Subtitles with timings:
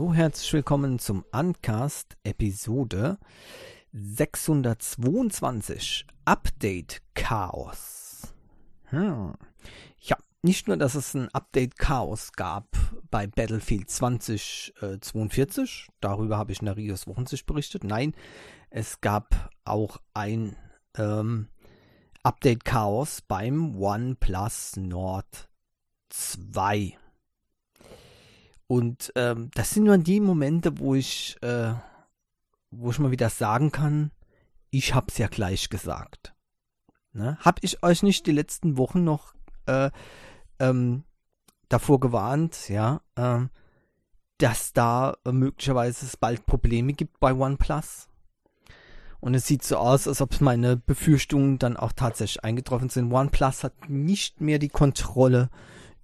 [0.00, 3.18] Hallo, herzlich willkommen zum Uncast Episode
[3.92, 8.32] 622 Update Chaos.
[8.84, 9.34] Hm.
[10.00, 12.78] Ja, nicht nur, dass es ein Update Chaos gab
[13.10, 17.84] bei Battlefield 2042, darüber habe ich in der Rios Wochensicht berichtet.
[17.84, 18.14] Nein,
[18.70, 20.56] es gab auch ein
[20.96, 21.48] ähm,
[22.22, 25.50] Update Chaos beim OnePlus Nord
[26.08, 26.96] 2.
[28.70, 31.72] Und ähm, das sind nur die Momente, wo ich, äh,
[32.70, 34.12] wo ich mal wieder sagen kann,
[34.70, 36.36] ich hab's ja gleich gesagt.
[37.12, 37.36] Ne?
[37.40, 39.34] Hab ich euch nicht die letzten Wochen noch
[39.66, 39.90] äh,
[40.60, 41.02] ähm,
[41.68, 43.40] davor gewarnt, ja, äh,
[44.38, 48.08] dass da äh, möglicherweise es bald Probleme gibt bei OnePlus?
[49.18, 53.12] Und es sieht so aus, als ob meine Befürchtungen dann auch tatsächlich eingetroffen sind.
[53.12, 55.50] OnePlus hat nicht mehr die Kontrolle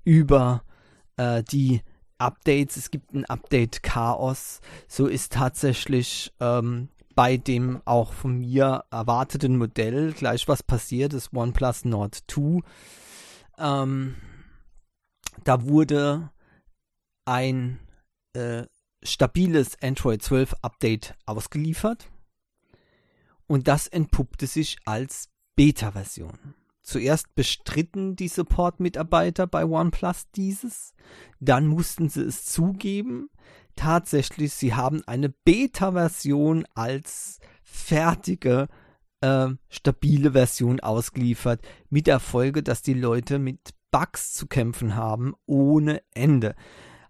[0.02, 0.64] über
[1.16, 1.82] äh, die
[2.18, 4.60] Updates, es gibt ein Update-Chaos.
[4.88, 11.32] So ist tatsächlich ähm, bei dem auch von mir erwarteten Modell gleich was passiert, das
[11.32, 12.60] OnePlus Nord 2.
[13.58, 14.16] Ähm,
[15.44, 16.30] da wurde
[17.24, 17.80] ein
[18.34, 18.64] äh,
[19.02, 22.10] stabiles Android 12 Update ausgeliefert
[23.46, 26.54] und das entpuppte sich als Beta-Version.
[26.86, 30.94] Zuerst bestritten die Support-Mitarbeiter bei OnePlus dieses,
[31.40, 33.28] dann mussten sie es zugeben.
[33.74, 38.68] Tatsächlich, sie haben eine Beta-Version als fertige,
[39.20, 41.60] äh, stabile Version ausgeliefert,
[41.90, 46.54] mit der Folge, dass die Leute mit Bugs zu kämpfen haben, ohne Ende.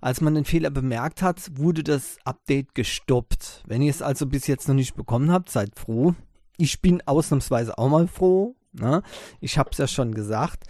[0.00, 3.62] Als man den Fehler bemerkt hat, wurde das Update gestoppt.
[3.66, 6.14] Wenn ihr es also bis jetzt noch nicht bekommen habt, seid froh.
[6.56, 9.02] Ich bin ausnahmsweise auch mal froh, Ne?
[9.40, 10.64] Ich habe es ja schon gesagt,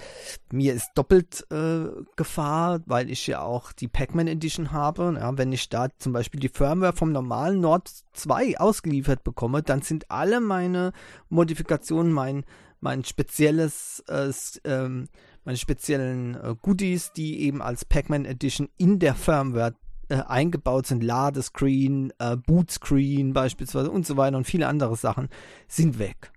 [0.52, 5.16] mir ist doppelt äh, Gefahr, weil ich ja auch die Pac-Man Edition habe.
[5.18, 9.82] Ja, wenn ich da zum Beispiel die Firmware vom normalen Nord 2 ausgeliefert bekomme, dann
[9.82, 10.92] sind alle meine
[11.28, 12.44] Modifikationen, mein,
[12.80, 14.32] mein spezielles, äh,
[14.64, 15.08] ähm,
[15.44, 19.74] meine speziellen äh, Goodies, die eben als Pac-Man Edition in der Firmware
[20.08, 25.28] äh, eingebaut sind, Ladescreen, äh, Bootscreen beispielsweise und so weiter und viele andere Sachen,
[25.66, 26.30] sind weg.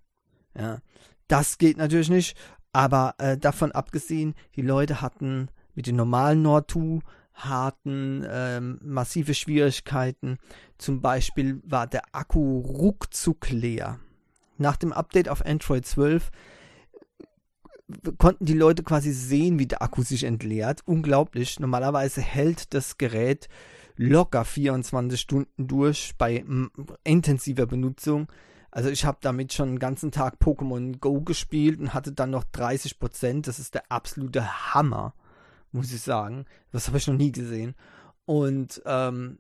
[0.58, 0.80] Ja.
[1.30, 2.36] Das geht natürlich nicht,
[2.74, 7.00] aber äh, davon abgesehen, die Leute hatten mit den normalen Nord 2
[7.34, 10.40] hatten ähm, massive Schwierigkeiten.
[10.78, 14.00] Zum Beispiel war der Akku ruckzuck leer.
[14.58, 16.32] Nach dem Update auf Android 12
[18.18, 20.82] konnten die Leute quasi sehen, wie der Akku sich entleert.
[20.86, 21.60] Unglaublich.
[21.60, 23.48] Normalerweise hält das Gerät
[23.96, 26.44] locker 24 Stunden durch bei
[27.04, 28.28] intensiver Benutzung.
[28.72, 32.44] Also ich habe damit schon den ganzen Tag Pokémon Go gespielt und hatte dann noch
[32.44, 33.48] 30 Prozent.
[33.48, 35.14] Das ist der absolute Hammer,
[35.72, 36.46] muss ich sagen.
[36.72, 37.76] Das habe ich noch nie gesehen.
[38.26, 39.40] Und ähm,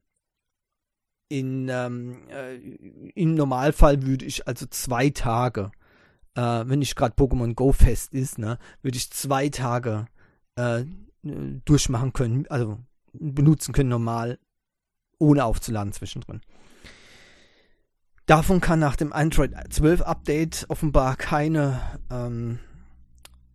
[1.30, 5.72] in, ähm, äh, im Normalfall würde ich also zwei Tage,
[6.34, 10.08] äh, wenn nicht gerade Pokémon Go fest ist, ne, würde ich zwei Tage
[10.56, 10.86] äh,
[11.22, 12.80] durchmachen können, also
[13.14, 14.40] benutzen können normal,
[15.20, 16.42] ohne aufzuladen zwischendrin.
[18.30, 21.82] Davon kann nach dem Android 12 Update offenbar keine
[22.12, 22.60] ähm,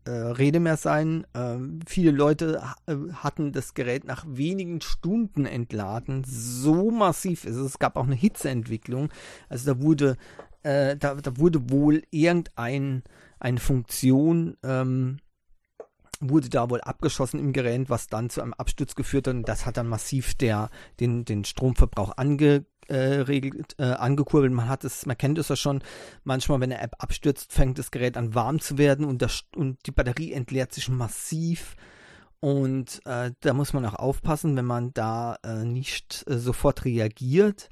[0.05, 1.29] äh, Rede mehr sein.
[1.33, 6.25] Ähm, viele Leute äh, hatten das Gerät nach wenigen Stunden entladen.
[6.27, 7.67] So massiv ist es.
[7.67, 9.11] Es gab auch eine Hitzeentwicklung.
[9.49, 10.17] Also da wurde,
[10.65, 13.03] äh, da, da, wurde wohl irgendeine
[13.59, 15.19] Funktion ähm,
[16.21, 19.35] wurde da wohl abgeschossen im Gerät, was dann zu einem Absturz geführt hat.
[19.35, 20.71] Und das hat dann massiv der,
[21.01, 24.53] den, den Stromverbrauch ange, äh, äh, angekurbelt.
[24.53, 25.83] Man hat es, man kennt es ja schon.
[26.25, 29.79] Manchmal, wenn eine App abstürzt, fängt das Gerät an warm zu werden und, das, und
[29.87, 31.77] die Batterie entleert sich massiv.
[32.41, 37.71] Und äh, da muss man auch aufpassen, wenn man da äh, nicht äh, sofort reagiert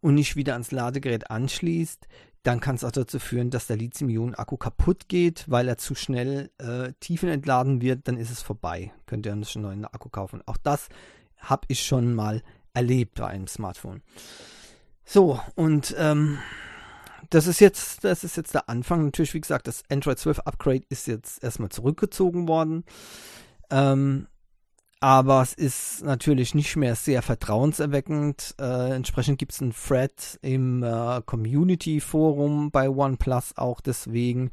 [0.00, 2.06] und nicht wieder ans Ladegerät anschließt,
[2.46, 6.50] dann kann es auch dazu führen, dass der Lithium-Ionen-Akku kaputt geht, weil er zu schnell
[6.58, 8.92] äh, tiefenentladen wird, dann ist es vorbei.
[9.06, 10.42] Könnt ihr einen neuen Akku kaufen.
[10.46, 10.88] Auch das
[11.38, 12.42] habe ich schon mal
[12.76, 14.02] erlebt bei einem Smartphone.
[15.04, 16.38] So, und ähm,
[17.30, 19.04] das ist jetzt, das ist jetzt der Anfang.
[19.04, 22.84] Natürlich, wie gesagt, das Android 12 Upgrade ist jetzt erstmal zurückgezogen worden.
[23.70, 24.28] Ähm,
[25.00, 28.54] aber es ist natürlich nicht mehr sehr vertrauenserweckend.
[28.58, 34.50] Äh, entsprechend gibt es einen Thread im äh, Community Forum bei OnePlus auch deswegen.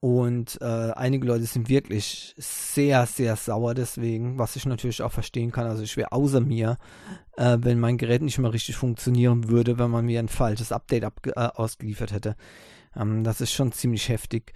[0.00, 5.50] Und äh, einige Leute sind wirklich sehr, sehr sauer deswegen, was ich natürlich auch verstehen
[5.50, 5.66] kann.
[5.66, 6.78] Also ich wäre außer mir,
[7.36, 11.02] äh, wenn mein Gerät nicht mehr richtig funktionieren würde, wenn man mir ein falsches Update
[11.02, 12.36] äh, ausgeliefert hätte.
[12.94, 14.52] Ähm, das ist schon ziemlich heftig.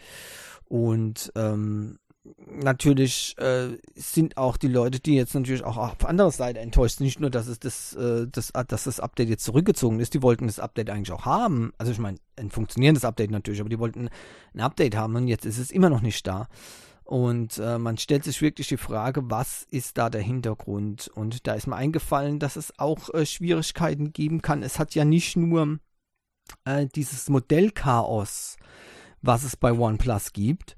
[0.68, 1.98] Und ähm,
[2.46, 7.06] natürlich äh, sind auch die Leute, die jetzt natürlich auch auf andere Seite enttäuscht sind.
[7.06, 10.46] Nicht nur, dass es das, äh, das, dass das Update jetzt zurückgezogen ist, die wollten
[10.46, 11.72] das Update eigentlich auch haben.
[11.78, 14.08] Also ich meine, ein funktionierendes Update natürlich, aber die wollten
[14.54, 16.48] ein Update haben und jetzt ist es immer noch nicht da.
[17.04, 21.08] Und äh, man stellt sich wirklich die Frage, was ist da der Hintergrund?
[21.08, 24.62] Und da ist mir eingefallen, dass es auch äh, Schwierigkeiten geben kann.
[24.62, 25.78] Es hat ja nicht nur
[26.64, 28.56] äh, dieses Modellchaos,
[29.20, 30.74] was es bei OnePlus gibt,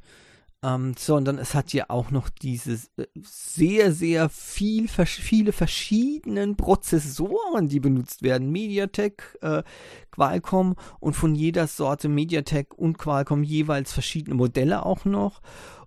[0.64, 7.68] ähm, sondern es hat ja auch noch diese äh, sehr, sehr viel, viele verschiedenen Prozessoren,
[7.68, 8.50] die benutzt werden.
[8.50, 9.62] MediaTek, äh,
[10.10, 15.42] Qualcomm und von jeder Sorte MediaTek und Qualcomm jeweils verschiedene Modelle auch noch.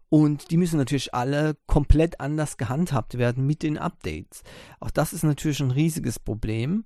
[0.09, 4.43] Und die müssen natürlich alle komplett anders gehandhabt werden mit den Updates.
[4.79, 6.85] Auch das ist natürlich ein riesiges Problem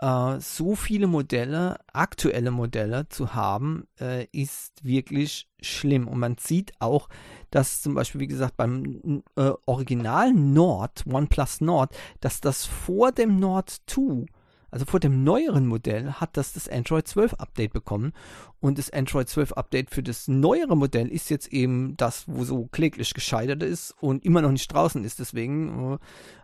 [0.00, 6.08] äh, so viele Modelle, aktuelle Modelle zu haben, äh, ist wirklich schlimm.
[6.08, 7.08] Und man sieht auch,
[7.50, 13.38] dass zum Beispiel, wie gesagt, beim äh, Original Nord, OnePlus Nord, dass das vor dem
[13.38, 14.26] Nord 2
[14.70, 18.12] also vor dem neueren Modell hat das das Android 12 Update bekommen
[18.60, 22.66] und das Android 12 Update für das neuere Modell ist jetzt eben das, wo so
[22.66, 25.18] kläglich gescheitert ist und immer noch nicht draußen ist.
[25.18, 25.98] Deswegen, äh,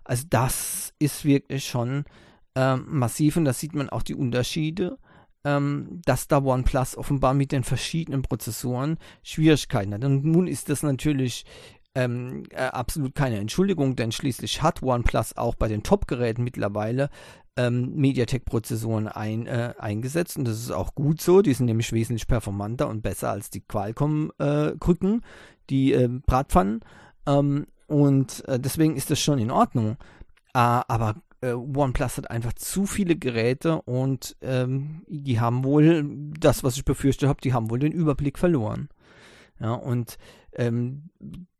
[0.04, 2.04] also das ist wirklich schon
[2.54, 4.98] ähm, massiv und da sieht man auch die Unterschiede,
[5.44, 10.04] ähm, dass da OnePlus offenbar mit den verschiedenen Prozessoren Schwierigkeiten hat.
[10.04, 11.44] Und nun ist das natürlich
[11.94, 17.10] ähm, äh, absolut keine Entschuldigung, denn schließlich hat OnePlus auch bei den Top-Geräten mittlerweile
[17.56, 21.42] ähm, MediaTek-Prozessoren ein, äh, eingesetzt und das ist auch gut so.
[21.42, 25.26] Die sind nämlich wesentlich performanter und besser als die Qualcomm-Krücken, äh,
[25.68, 26.80] die äh, Bratpfannen.
[27.26, 29.96] Ähm, und äh, deswegen ist das schon in Ordnung.
[30.54, 36.04] Ah, aber äh, OnePlus hat einfach zu viele Geräte und ähm, die haben wohl,
[36.38, 38.88] das was ich befürchtet habe, die haben wohl den Überblick verloren.
[39.60, 40.18] Ja, und
[40.54, 41.10] ähm,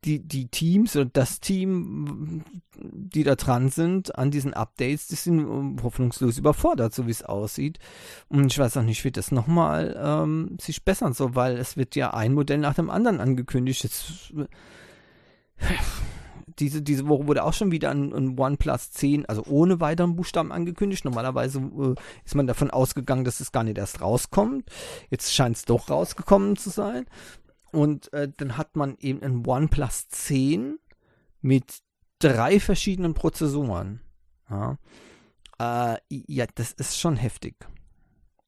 [0.03, 2.43] die, die Teams und das Team,
[2.75, 7.23] die da dran sind an diesen Updates, die sind ähm, hoffnungslos überfordert, so wie es
[7.23, 7.79] aussieht.
[8.27, 11.95] Und ich weiß auch nicht, wie das nochmal ähm, sich bessern soll, weil es wird
[11.95, 13.83] ja ein Modell nach dem anderen angekündigt.
[13.83, 14.33] Jetzt,
[16.59, 20.51] diese, diese Woche wurde auch schon wieder ein, ein OnePlus 10, also ohne weiteren Buchstaben
[20.51, 21.05] angekündigt.
[21.05, 21.95] Normalerweise äh,
[22.25, 24.69] ist man davon ausgegangen, dass es gar nicht erst rauskommt.
[25.09, 27.05] Jetzt scheint es doch rausgekommen zu sein.
[27.71, 30.77] Und äh, dann hat man eben ein OnePlus 10
[31.41, 31.79] mit
[32.19, 34.01] drei verschiedenen Prozessoren.
[34.49, 34.77] Ja,
[35.59, 37.55] äh, ja das ist schon heftig.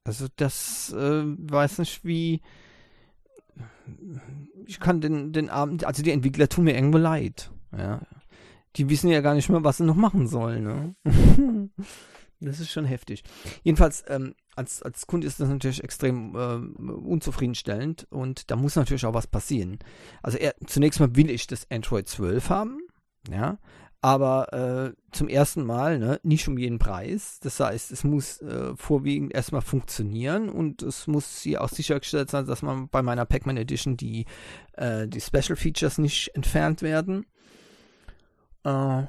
[0.04, 2.42] Also das äh, weiß nicht wie
[4.66, 7.52] ich kann den, den Abend, also die Entwickler tun mir irgendwo leid.
[7.78, 8.02] Ja.
[8.76, 10.64] Die wissen ja gar nicht mehr, was sie noch machen sollen.
[10.64, 10.96] Ne?
[12.40, 13.24] das ist schon heftig.
[13.64, 19.06] Jedenfalls, ähm, als, als Kunde ist das natürlich extrem äh, unzufriedenstellend und da muss natürlich
[19.06, 19.80] auch was passieren.
[20.22, 22.80] Also er, zunächst mal will ich das Android 12 haben,
[23.30, 23.58] ja,
[24.06, 27.40] aber äh, zum ersten Mal ne, nicht um jeden Preis.
[27.42, 32.46] Das heißt, es muss äh, vorwiegend erstmal funktionieren und es muss hier auch sichergestellt sein,
[32.46, 34.26] dass man bei meiner Pac-Man Edition die,
[34.74, 37.26] äh, die Special Features nicht entfernt werden.
[38.66, 39.04] Äh,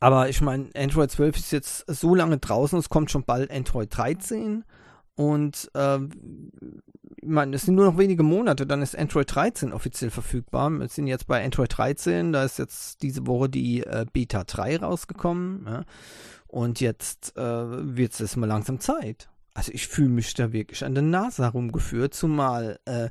[0.00, 3.88] aber ich meine, Android 12 ist jetzt so lange draußen, es kommt schon bald Android
[3.96, 4.64] 13.
[5.16, 5.98] Und äh,
[7.16, 10.70] ich meine, es sind nur noch wenige Monate, dann ist Android 13 offiziell verfügbar.
[10.70, 14.78] Wir sind jetzt bei Android 13, da ist jetzt diese Woche die äh, Beta 3
[14.78, 15.66] rausgekommen.
[15.66, 15.84] Ja?
[16.46, 19.28] Und jetzt äh, wird es mal langsam Zeit.
[19.54, 23.08] Also ich fühle mich da wirklich an der Nase herumgeführt, zumal äh,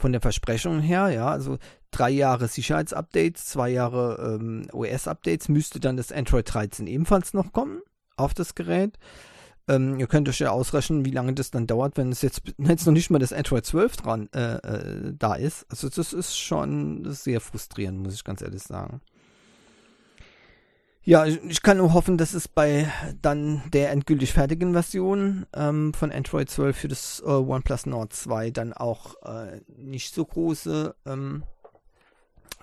[0.00, 1.58] von der Versprechung her, ja, also
[1.90, 7.82] drei Jahre Sicherheitsupdates, zwei Jahre ähm, OS-Updates, müsste dann das Android 13 ebenfalls noch kommen
[8.16, 8.98] auf das Gerät.
[9.68, 12.86] Ähm, ihr könnt euch ja ausrechnen, wie lange das dann dauert, wenn es jetzt, jetzt
[12.86, 15.66] noch nicht mal das Android 12 dran äh, äh, da ist.
[15.68, 19.00] Also das ist schon sehr frustrierend, muss ich ganz ehrlich sagen.
[21.02, 22.92] Ja, ich kann nur hoffen, dass es bei
[23.22, 28.50] dann der endgültig fertigen Version ähm, von Android 12 für das äh, OnePlus Nord 2
[28.50, 31.44] dann auch äh, nicht so große ähm,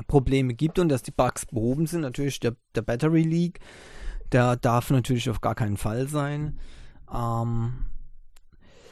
[0.07, 2.01] Probleme gibt und dass die Bugs behoben sind.
[2.01, 3.59] Natürlich der, der Battery Leak,
[4.31, 6.59] der darf natürlich auf gar keinen Fall sein.
[7.11, 7.85] Ähm,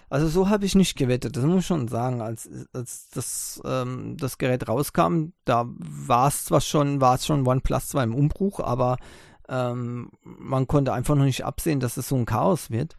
[0.09, 2.21] also so habe ich nicht gewettet, das muss ich schon sagen.
[2.21, 7.47] Als, als das, ähm, das Gerät rauskam, da war es zwar schon, war es schon
[7.47, 8.97] OnePlus 2 im Umbruch, aber
[9.49, 12.95] ähm, man konnte einfach noch nicht absehen, dass es so ein Chaos wird.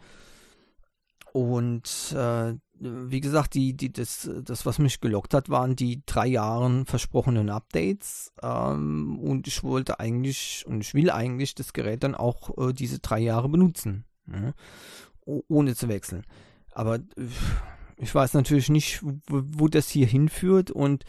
[1.32, 6.26] Und äh, wie gesagt, die, die, das, das, was mich gelockt hat, waren die drei
[6.26, 8.32] Jahren versprochenen Updates.
[8.42, 12.98] Ähm, und ich wollte eigentlich und ich will eigentlich das Gerät dann auch äh, diese
[12.98, 14.04] drei Jahre benutzen.
[14.28, 14.52] Ja,
[15.24, 16.24] ohne zu wechseln.
[16.72, 17.00] Aber äh,
[17.98, 21.04] ich weiß natürlich nicht, wo, wo das hier hinführt und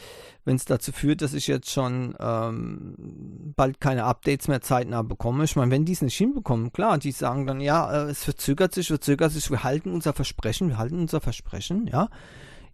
[0.45, 5.43] wenn es dazu führt, dass ich jetzt schon ähm, bald keine Updates mehr zeitnah bekomme.
[5.43, 8.73] Ich meine, wenn die es nicht hinbekommen, klar, die sagen dann, ja, äh, es verzögert
[8.73, 12.09] sich, verzögert sich, wir halten unser Versprechen, wir halten unser Versprechen, ja.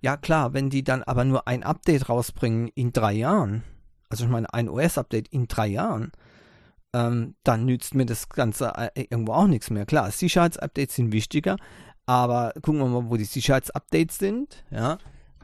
[0.02, 3.64] Ja, klar, wenn die dann aber nur ein Update rausbringen in drei Jahren,
[4.10, 6.12] also ich meine, ein OS-Update in drei Jahren,
[6.94, 9.86] ähm, dann nützt mir das Ganze äh, irgendwo auch nichts mehr.
[9.86, 11.58] Klar, Sicherheitsupdates sind wichtiger,
[12.06, 14.64] aber gucken wir mal, wo die Sicherheitsupdates sind.
[14.72, 14.98] Ja,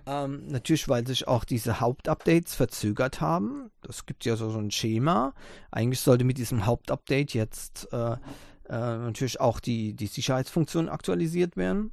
[0.06, 3.70] ähm, natürlich, weil sich auch diese Hauptupdates verzögert haben.
[3.82, 5.34] Das gibt ja so, so ein Schema.
[5.72, 8.18] Eigentlich sollte mit diesem Hauptupdate jetzt äh, äh,
[8.70, 11.92] natürlich auch die, die Sicherheitsfunktion aktualisiert werden.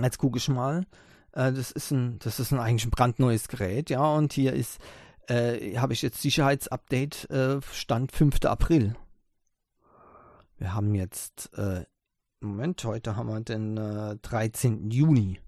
[0.00, 0.86] Jetzt gucke ich mal.
[1.32, 4.80] Äh, das ist ein, das ist ein eigentlich ein brandneues Gerät, ja, und hier ist,
[5.28, 8.44] äh, habe ich jetzt Sicherheitsupdate äh, Stand 5.
[8.44, 8.96] April.
[10.58, 11.84] Wir haben jetzt äh,
[12.42, 14.90] Moment, heute haben wir den äh, 13.
[14.90, 15.38] Juni.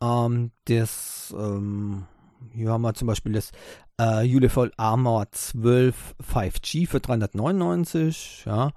[0.02, 2.06] ähm, das ähm,
[2.52, 3.50] hier haben wir zum Beispiel das
[3.99, 8.70] äh, Ulefone Armor 12 5G für 399, ja.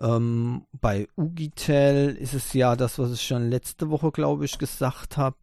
[0.00, 5.16] Ähm, bei Ugitel ist es ja das, was ich schon letzte Woche, glaube ich, gesagt
[5.16, 5.36] habe.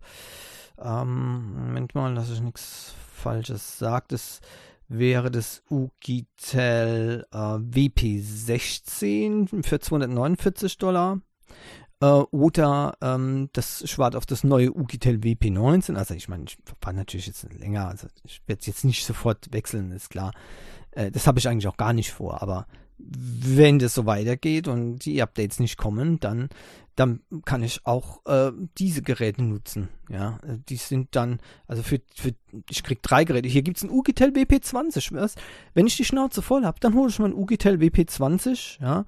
[0.79, 4.05] Ähm, Moment mal, dass ich nichts Falsches sage.
[4.09, 4.41] Das
[4.87, 11.19] wäre das Ugitel äh, WP16 für 249 Dollar.
[11.99, 15.95] Äh, oder ähm, das schwart auf das neue Ugitel WP19.
[15.95, 19.91] Also ich meine, ich war natürlich jetzt länger, also ich werde jetzt nicht sofort wechseln,
[19.91, 20.31] ist klar.
[20.91, 22.67] Äh, das habe ich eigentlich auch gar nicht vor, aber
[22.99, 26.49] wenn das so weitergeht und die Updates nicht kommen, dann,
[26.95, 29.89] dann kann ich auch äh, diese Geräte nutzen.
[30.09, 32.33] Ja, die sind dann, also für, für
[32.69, 33.47] ich krieg drei Geräte.
[33.47, 35.13] Hier gibt es ein Ugitel WP20.
[35.13, 35.35] Was?
[35.75, 39.05] Wenn ich die Schnauze voll habe, dann hole ich mal ein Ugitel WP20, ja,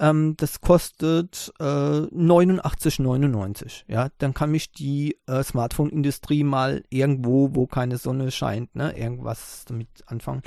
[0.00, 3.84] ähm, das kostet äh, 89,99.
[3.86, 9.64] Ja, dann kann mich die äh, Smartphone-Industrie mal irgendwo, wo keine Sonne scheint, ne, irgendwas
[9.66, 10.40] damit anfangen.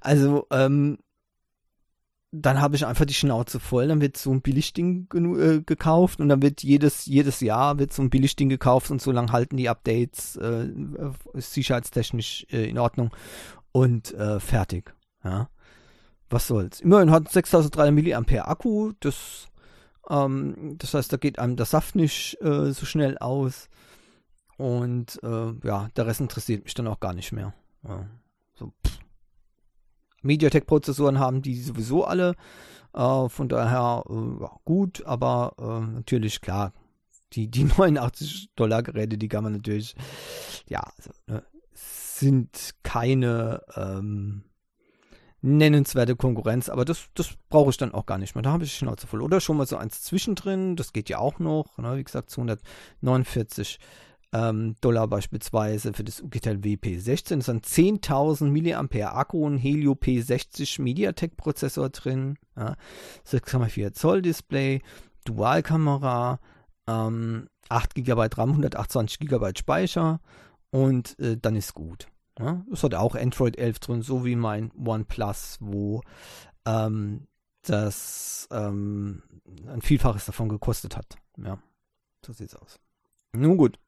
[0.00, 0.98] Also, ähm,
[2.32, 6.28] dann habe ich einfach die Schnauze voll, dann wird so ein Billigding äh, gekauft und
[6.28, 9.68] dann wird jedes, jedes Jahr wird so ein Billigding gekauft und so lange halten die
[9.68, 10.68] Updates äh,
[11.34, 13.10] sicherheitstechnisch äh, in Ordnung
[13.72, 14.94] und äh, fertig.
[15.24, 15.48] Ja
[16.30, 16.80] was soll's.
[16.80, 19.48] Immerhin hat 6300 mAh Akku, das,
[20.08, 23.68] ähm, das heißt, da geht einem der Saft nicht äh, so schnell aus.
[24.56, 27.54] Und äh, ja, der Rest interessiert mich dann auch gar nicht mehr.
[27.82, 28.06] Ja,
[28.54, 28.72] so,
[30.22, 32.34] MediaTek-Prozessoren haben die sowieso alle.
[32.92, 36.72] Äh, von daher äh, ja, gut, aber äh, natürlich klar,
[37.32, 39.94] die, die 89 Dollar Geräte, die kann man natürlich,
[40.68, 44.44] ja, also, ne, sind keine ähm,
[45.42, 48.42] nennenswerte Konkurrenz, aber das, das brauche ich dann auch gar nicht mehr.
[48.42, 49.22] Da habe ich die Schnauze voll.
[49.22, 51.96] Oder schon mal so eins zwischendrin, das geht ja auch noch, ne?
[51.96, 53.78] wie gesagt, 249
[54.32, 57.36] ähm, Dollar beispielsweise für das Ugitel WP16.
[57.36, 62.76] Das sind 10.000 mAh Akku und Helio P60 MediaTek Prozessor drin, ja?
[63.26, 64.82] 6,4 Zoll Display,
[65.24, 66.38] Dualkamera,
[66.86, 70.20] ähm, 8 GB RAM, 128 GB Speicher
[70.70, 72.06] und äh, dann ist gut.
[72.40, 76.02] Ja, es hat auch Android 11 drin, so wie mein OnePlus, wo
[76.64, 77.26] ähm,
[77.62, 79.22] das ähm,
[79.68, 81.16] ein Vielfaches davon gekostet hat.
[81.36, 81.58] Ja,
[82.24, 82.78] so sieht's aus.
[83.32, 83.78] Nun gut.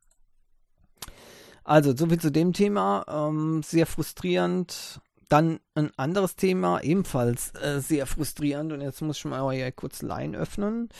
[1.65, 3.05] Also, soviel zu dem Thema.
[3.09, 5.01] Ähm, sehr frustrierend.
[5.29, 8.73] Dann ein anderes Thema, ebenfalls äh, sehr frustrierend.
[8.73, 10.91] Und jetzt muss ich mal hier kurz Line öffnen.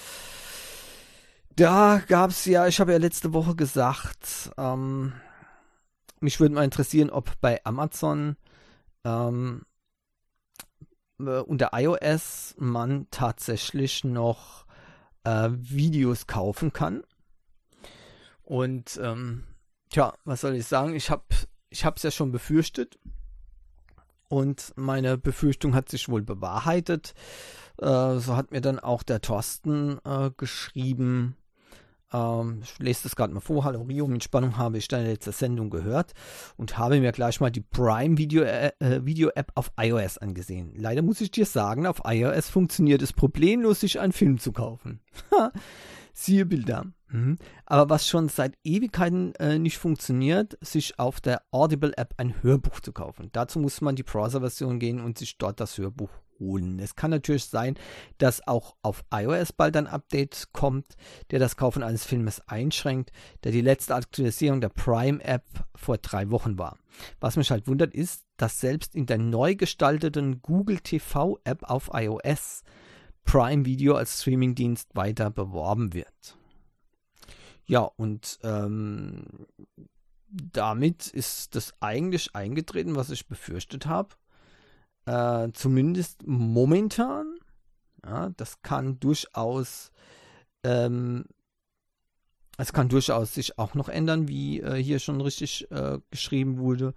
[1.55, 5.13] Da gab es ja, ich habe ja letzte Woche gesagt, ähm,
[6.23, 8.37] mich würde mal interessieren, ob bei Amazon
[9.05, 9.63] ähm,
[11.19, 14.67] äh, unter iOS man tatsächlich noch
[15.25, 17.03] äh, Videos kaufen kann.
[18.43, 19.45] Und ähm,
[19.91, 20.95] tja, was soll ich sagen?
[20.95, 21.25] Ich habe
[21.71, 22.99] ich es ja schon befürchtet.
[24.29, 27.15] Und meine Befürchtung hat sich wohl bewahrheitet.
[27.79, 31.37] Äh, so hat mir dann auch der Thorsten äh, geschrieben,
[32.13, 33.65] ähm, ich lese das gerade mal vor.
[33.65, 36.13] Hallo Rio, mit Spannung habe ich deine letzte Sendung gehört
[36.57, 40.73] und habe mir gleich mal die Prime Video, äh, äh Video App auf iOS angesehen.
[40.77, 45.01] Leider muss ich dir sagen, auf iOS funktioniert es problemlos, sich einen Film zu kaufen.
[46.15, 46.87] Siehe Bilder.
[47.09, 47.39] Mhm.
[47.67, 52.81] Aber was schon seit Ewigkeiten äh, nicht funktioniert, sich auf der Audible App ein Hörbuch
[52.81, 53.31] zu kaufen.
[53.33, 56.79] Dazu muss man die Browser-Version gehen und sich dort das Hörbuch holen.
[56.79, 57.77] Es kann natürlich sein,
[58.19, 60.97] dass auch auf iOS bald ein Update kommt,
[61.31, 63.13] der das Kaufen eines Filmes einschränkt,
[63.45, 66.79] der die letzte Aktualisierung der Prime-App vor drei Wochen war.
[67.21, 72.63] Was mich halt wundert ist, dass selbst in der neu gestalteten Google TV-App auf iOS
[73.25, 76.37] Prime Video als Streamingdienst weiter beworben wird.
[77.65, 79.47] Ja, und ähm,
[80.29, 84.15] damit ist das eigentlich eingetreten, was ich befürchtet habe.
[85.07, 87.35] Äh, zumindest momentan.
[88.05, 89.93] Ja, das kann durchaus,
[90.65, 91.25] ähm,
[92.59, 96.95] es kann durchaus sich auch noch ändern, wie äh, hier schon richtig äh, geschrieben wurde,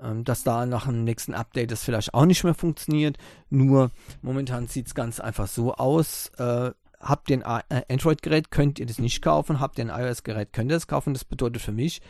[0.00, 3.18] ähm, dass da nach dem nächsten Update das vielleicht auch nicht mehr funktioniert.
[3.48, 3.90] Nur
[4.22, 6.28] momentan sieht es ganz einfach so aus.
[6.38, 9.58] Äh, habt ihr ein äh, Android-Gerät, könnt ihr das nicht kaufen.
[9.58, 11.14] Habt ihr ein iOS-Gerät, könnt ihr das kaufen.
[11.14, 12.00] Das bedeutet für mich,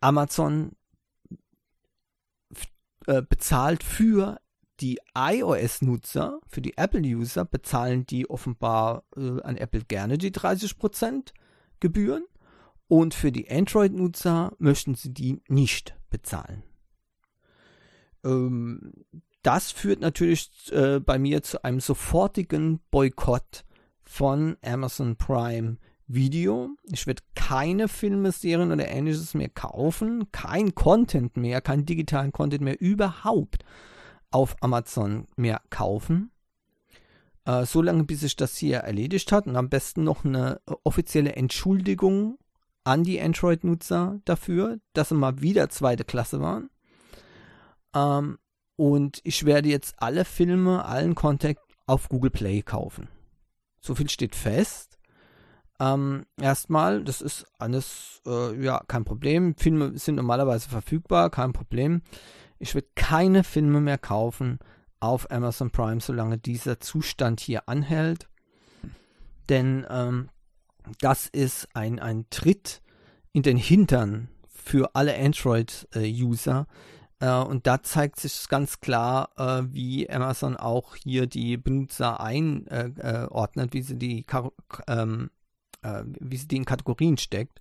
[0.00, 0.72] Amazon
[3.06, 4.38] äh, bezahlt für
[4.80, 11.32] die iOS-Nutzer, für die Apple-User, bezahlen die offenbar äh, an Apple gerne die 30%
[11.80, 12.24] Gebühren
[12.88, 16.62] und für die Android-Nutzer möchten sie die nicht bezahlen.
[18.24, 18.92] Ähm,
[19.42, 23.64] das führt natürlich äh, bei mir zu einem sofortigen Boykott
[24.02, 25.78] von Amazon Prime
[26.14, 26.70] Video.
[26.90, 32.62] Ich werde keine Filme, Serien oder ähnliches mehr kaufen, kein Content mehr, keinen digitalen Content
[32.62, 33.64] mehr überhaupt
[34.30, 36.30] auf Amazon mehr kaufen.
[37.44, 41.34] Äh, so lange, bis sich das hier erledigt hat und am besten noch eine offizielle
[41.34, 42.38] Entschuldigung
[42.84, 46.70] an die Android-Nutzer dafür, dass sie mal wieder zweite Klasse waren.
[47.94, 48.38] Ähm,
[48.76, 53.08] und ich werde jetzt alle Filme, allen Content auf Google Play kaufen.
[53.80, 54.91] So viel steht fest.
[55.82, 59.56] Ähm, erstmal, das ist alles, äh, ja, kein Problem.
[59.56, 62.02] Filme sind normalerweise verfügbar, kein Problem.
[62.60, 64.60] Ich werde keine Filme mehr kaufen
[65.00, 68.28] auf Amazon Prime, solange dieser Zustand hier anhält.
[69.48, 70.28] Denn ähm,
[71.00, 72.80] das ist ein, ein Tritt
[73.32, 76.68] in den Hintern für alle Android-User.
[77.18, 83.70] Äh, und da zeigt sich ganz klar, äh, wie Amazon auch hier die Benutzer einordnet,
[83.70, 84.24] äh, wie sie die
[84.86, 85.30] ähm,
[85.82, 87.60] äh, wie sie die in Kategorien steckt.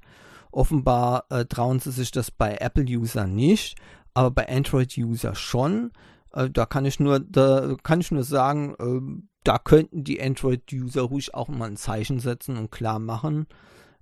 [0.51, 3.77] Offenbar äh, trauen sie sich das bei Apple-User nicht,
[4.13, 5.91] aber bei Android-User schon.
[6.34, 11.03] Äh, da kann ich nur, da kann ich nur sagen, äh, da könnten die Android-User
[11.03, 13.47] ruhig auch mal ein Zeichen setzen und klar machen,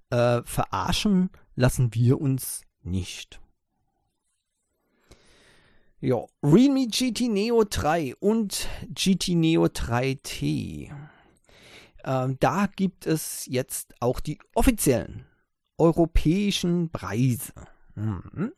[0.10, 3.40] äh, verarschen lassen wir uns nicht.
[6.02, 10.90] Ja, Realme GT Neo 3 und GT Neo 3T.
[12.04, 15.26] Ähm, da gibt es jetzt auch die offiziellen
[15.78, 17.54] europäischen Preise.
[17.96, 18.52] Mhm.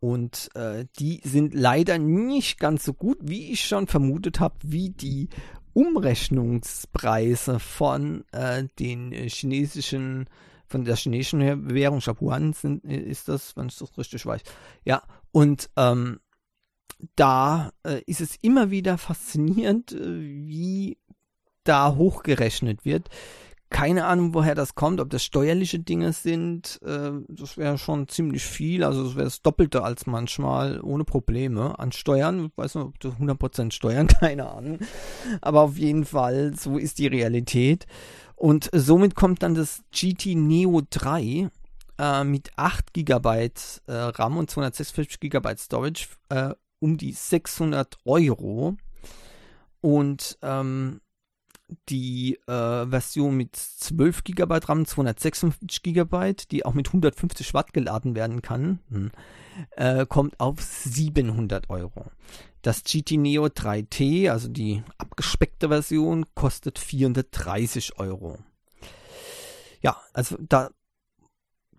[0.00, 4.90] Und äh, die sind leider nicht ganz so gut, wie ich schon vermutet habe, wie
[4.90, 5.28] die
[5.74, 10.28] Umrechnungspreise von äh, den chinesischen,
[10.66, 14.42] von der chinesischen Währung, ich sind, ist das, wenn ich das richtig weiß.
[14.84, 16.20] Ja, und ähm,
[17.16, 20.98] da äh, ist es immer wieder faszinierend, äh, wie
[21.64, 23.08] da hochgerechnet wird.
[23.70, 26.78] Keine Ahnung, woher das kommt, ob das steuerliche Dinge sind.
[26.84, 28.84] Äh, das wäre schon ziemlich viel.
[28.84, 32.46] Also das wäre das Doppelte als manchmal ohne Probleme an Steuern.
[32.46, 34.78] Ich weiß nicht, ob das 100% Steuern, keine Ahnung.
[35.40, 37.86] Aber auf jeden Fall, so ist die Realität.
[38.36, 41.48] Und somit kommt dann das GT Neo 3
[41.98, 43.50] äh, mit 8 GB
[43.86, 48.76] äh, RAM und 246 GB Storage äh, um die 600 Euro.
[49.80, 51.00] Und ähm,
[51.88, 58.14] die äh, Version mit 12 GB RAM, 256 GB, die auch mit 150 Watt geladen
[58.14, 59.10] werden kann, hm,
[59.72, 62.06] äh, kommt auf 700 Euro.
[62.62, 68.38] Das GT Neo 3T, also die abgespeckte Version, kostet 430 Euro.
[69.80, 70.70] Ja, also da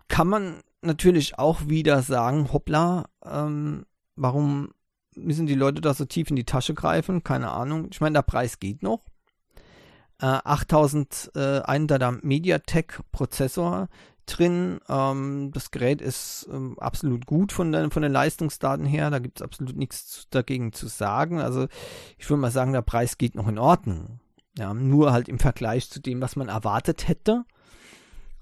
[0.08, 4.70] kann man natürlich auch wieder sagen, hoppla, ähm, warum
[5.16, 7.24] müssen die Leute da so tief in die Tasche greifen?
[7.24, 7.88] Keine Ahnung.
[7.90, 9.04] Ich meine, der Preis geht noch.
[10.24, 13.88] Äh, 8000 äh, ein da MediaTek Prozessor
[14.24, 14.80] drin.
[14.88, 19.10] Ähm, das Gerät ist ähm, absolut gut von den, von den Leistungsdaten her.
[19.10, 21.42] Da gibt es absolut nichts dagegen zu sagen.
[21.42, 21.66] Also
[22.16, 24.18] ich würde mal sagen, der Preis geht noch in Ordnung.
[24.56, 27.44] Ja, nur halt im Vergleich zu dem, was man erwartet hätte,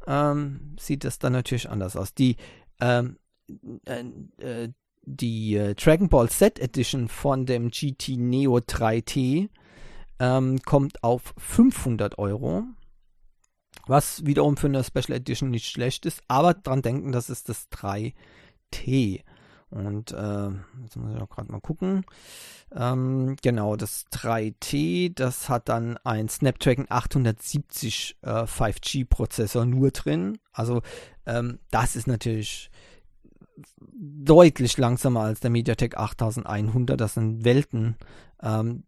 [0.07, 2.15] ähm, sieht das dann natürlich anders aus.
[2.15, 2.37] Die
[2.81, 3.17] ähm,
[3.87, 4.05] äh,
[4.39, 4.69] äh,
[5.05, 9.49] die äh, Dragon Ball Z Edition von dem GT Neo 3T
[10.23, 12.63] ähm, kommt auf 500 Euro.
[13.87, 17.69] Was wiederum für eine Special Edition nicht schlecht ist, aber dran denken, das ist das
[17.73, 19.25] 3T.
[19.71, 20.51] Und äh,
[20.83, 22.05] jetzt muss ich auch gerade mal gucken.
[22.71, 30.39] Ähm, genau, das 3T, das hat dann ein Snapdragon 870 äh, 5G Prozessor nur drin.
[30.53, 30.83] Also
[31.27, 32.71] ähm, das ist natürlich
[33.91, 37.01] deutlich langsamer als der MediaTek 8100.
[37.01, 37.97] Das sind Welten.
[38.41, 38.85] Ähm,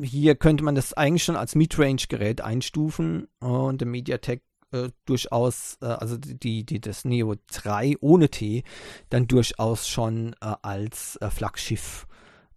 [0.00, 5.86] hier könnte man das eigentlich schon als Midrange-Gerät einstufen und der MediaTek äh, durchaus, äh,
[5.86, 8.64] also die, die, das Neo 3 ohne T,
[9.08, 12.08] dann durchaus schon äh, als äh, Flaggschiff-Gerät.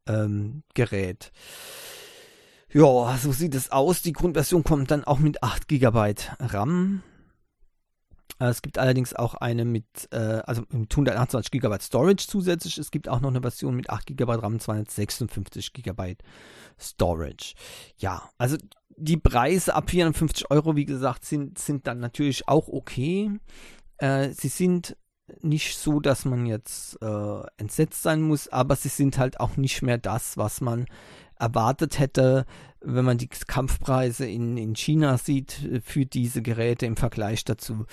[0.10, 0.64] Ähm,
[2.74, 4.02] ja, so sieht es aus.
[4.02, 7.04] Die Grundversion kommt dann auch mit 8 GB RAM.
[8.40, 12.78] Äh, es gibt allerdings auch eine mit, äh, also mit 128 GB Storage zusätzlich.
[12.78, 16.16] Es gibt auch noch eine Version mit 8 GB RAM, 256 GB
[16.80, 17.54] Storage.
[17.98, 18.58] Ja, also
[18.98, 23.32] die Preise ab 450 Euro, wie gesagt, sind, sind dann natürlich auch okay.
[23.98, 24.96] Äh, sie sind
[25.42, 29.82] nicht so, dass man jetzt äh, entsetzt sein muss, aber sie sind halt auch nicht
[29.82, 30.86] mehr das, was man
[31.40, 32.46] erwartet hätte,
[32.82, 37.86] wenn man die Kampfpreise in, in China sieht äh, für diese Geräte im Vergleich dazu,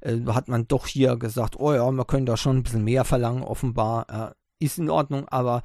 [0.00, 3.04] äh, hat man doch hier gesagt, oh ja, man könnte da schon ein bisschen mehr
[3.04, 4.30] verlangen, offenbar.
[4.30, 4.34] Äh,
[4.64, 5.62] ist in Ordnung, aber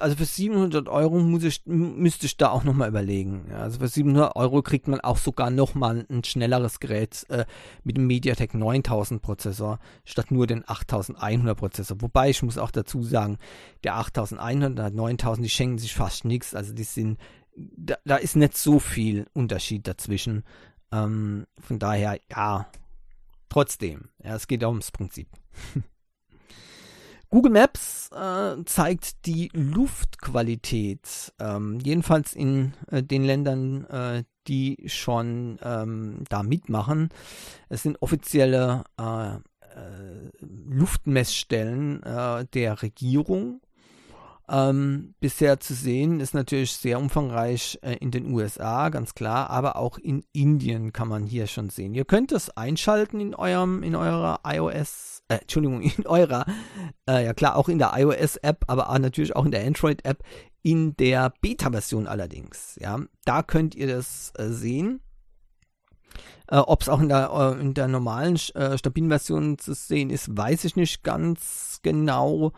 [0.00, 3.52] also für 700 Euro muss ich, müsste ich da auch nochmal überlegen.
[3.52, 7.44] Also für 700 Euro kriegt man auch sogar nochmal ein schnelleres Gerät äh,
[7.84, 12.00] mit dem MediaTek 9000 Prozessor statt nur den 8100 Prozessor.
[12.00, 13.38] Wobei ich muss auch dazu sagen,
[13.84, 16.54] der 8100 und der 9000, die schenken sich fast nichts.
[16.54, 17.18] Also die sind,
[17.56, 20.44] da, da, ist nicht so viel Unterschied dazwischen.
[20.92, 22.66] Ähm, von daher, ja,
[23.48, 25.28] trotzdem, ja, es geht auch ums Prinzip.
[27.30, 35.58] Google Maps äh, zeigt die Luftqualität, ähm, jedenfalls in äh, den Ländern, äh, die schon
[35.62, 37.10] ähm, da mitmachen.
[37.68, 39.38] Es sind offizielle äh, äh,
[40.40, 43.60] Luftmessstellen äh, der Regierung.
[44.48, 49.98] Ähm, bisher zu sehen ist natürlich sehr umfangreich in den USA, ganz klar, aber auch
[49.98, 51.94] in Indien kann man hier schon sehen.
[51.94, 56.44] Ihr könnt es einschalten in eurem, in eurer iOS äh, Entschuldigung, in eurer,
[57.08, 60.22] äh, ja klar, auch in der iOS-App, aber natürlich auch in der Android-App,
[60.62, 62.76] in der Beta-Version allerdings.
[62.80, 65.00] Ja, da könnt ihr das äh, sehen.
[66.48, 70.10] Äh, Ob es auch in der, äh, in der normalen äh, stabilen Version zu sehen
[70.10, 72.52] ist, weiß ich nicht ganz genau.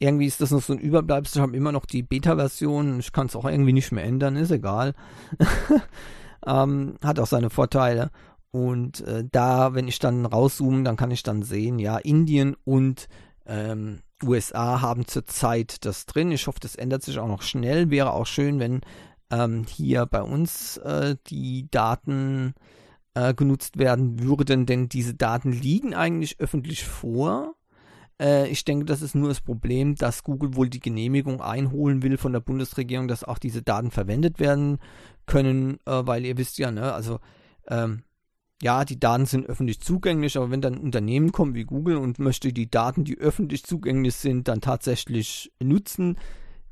[0.00, 1.38] Irgendwie ist das noch so ein Überbleibsel.
[1.38, 2.98] Ich habe immer noch die Beta-Version.
[2.98, 4.94] Ich kann es auch irgendwie nicht mehr ändern, ist egal.
[6.46, 8.10] ähm, hat auch seine Vorteile.
[8.54, 13.08] Und äh, da, wenn ich dann rauszoome, dann kann ich dann sehen, ja, Indien und
[13.46, 16.30] ähm, USA haben zurzeit das drin.
[16.30, 17.90] Ich hoffe, das ändert sich auch noch schnell.
[17.90, 18.82] Wäre auch schön, wenn
[19.32, 22.54] ähm, hier bei uns äh, die Daten
[23.14, 27.56] äh, genutzt werden würden, denn diese Daten liegen eigentlich öffentlich vor.
[28.22, 32.18] Äh, ich denke, das ist nur das Problem, dass Google wohl die Genehmigung einholen will
[32.18, 34.78] von der Bundesregierung, dass auch diese Daten verwendet werden
[35.26, 37.18] können, äh, weil ihr wisst ja, ne, also
[37.66, 38.04] ähm,
[38.62, 42.52] ja, die Daten sind öffentlich zugänglich, aber wenn dann Unternehmen kommt wie Google und möchte
[42.52, 46.18] die Daten, die öffentlich zugänglich sind, dann tatsächlich nutzen,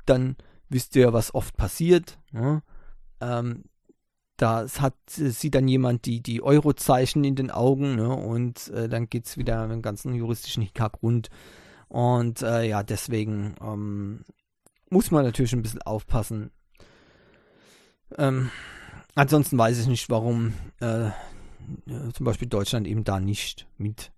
[0.05, 0.35] dann
[0.69, 2.19] wisst ihr, was oft passiert.
[2.31, 2.63] Ne?
[3.21, 3.65] Ähm,
[4.37, 8.09] da hat, sieht dann jemand die, die Eurozeichen in den Augen ne?
[8.09, 11.29] und äh, dann geht es wieder mit dem ganzen juristischen Hickhack rund.
[11.89, 14.25] Und äh, ja, deswegen ähm,
[14.89, 16.49] muss man natürlich ein bisschen aufpassen.
[18.17, 18.49] Ähm,
[19.15, 21.11] ansonsten weiß ich nicht, warum äh,
[22.13, 24.11] zum Beispiel Deutschland eben da nicht mit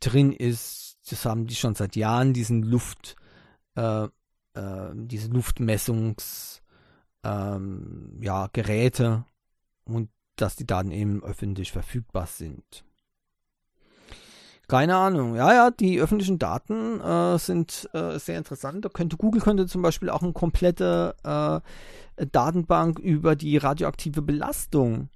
[0.00, 0.98] drin ist.
[1.08, 3.16] Das haben die schon seit Jahren, diesen Luft,
[3.76, 4.04] äh,
[4.54, 6.62] äh, diese Luftmessungs,
[7.22, 8.50] ähm, ja,
[9.84, 12.84] und dass die Daten eben öffentlich verfügbar sind.
[14.68, 15.36] Keine Ahnung.
[15.36, 18.84] Ja, ja, die öffentlichen Daten äh, sind äh, sehr interessant.
[18.84, 25.08] Da könnte Google könnte zum Beispiel auch eine komplette äh, Datenbank über die radioaktive Belastung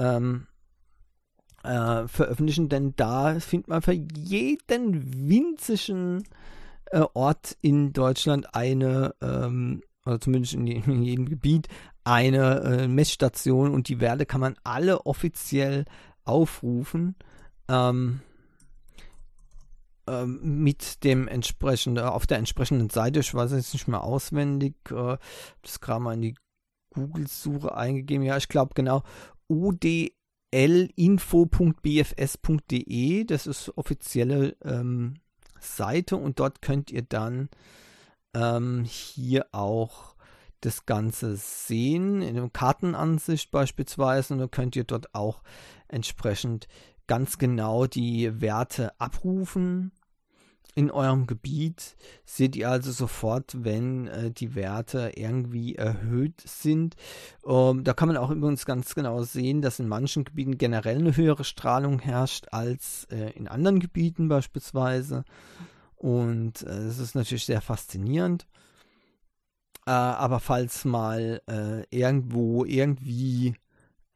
[0.00, 0.48] ähm,
[1.68, 6.24] äh, veröffentlichen, denn da findet man für jeden winzigen
[6.86, 11.68] äh, Ort in Deutschland eine, ähm, oder zumindest in, in, jedem Gebiet,
[12.04, 15.84] eine äh, Messstation und die Werte kann man alle offiziell
[16.24, 17.14] aufrufen.
[17.68, 18.20] Ähm,
[20.06, 25.18] ähm, mit dem entsprechenden, auf der entsprechenden Seite, ich weiß jetzt nicht mehr auswendig, äh,
[25.60, 26.34] das gerade mal in die
[26.94, 29.02] Google-Suche eingegeben, ja, ich glaube genau,
[30.54, 35.14] odlinfo.bfs.de, das ist offizielle ähm,
[35.60, 37.50] Seite und dort könnt ihr dann
[38.34, 40.16] ähm, hier auch
[40.60, 45.42] das Ganze sehen, in der Kartenansicht beispielsweise, und da könnt ihr dort auch
[45.86, 46.66] entsprechend
[47.06, 49.92] ganz genau die Werte abrufen
[50.74, 56.94] in eurem Gebiet seht ihr also sofort, wenn äh, die Werte irgendwie erhöht sind.
[57.46, 61.16] Ähm, da kann man auch übrigens ganz genau sehen, dass in manchen Gebieten generell eine
[61.16, 65.24] höhere Strahlung herrscht als äh, in anderen Gebieten beispielsweise.
[65.96, 68.46] Und äh, ist natürlich sehr faszinierend.
[69.86, 73.54] Äh, aber falls mal äh, irgendwo irgendwie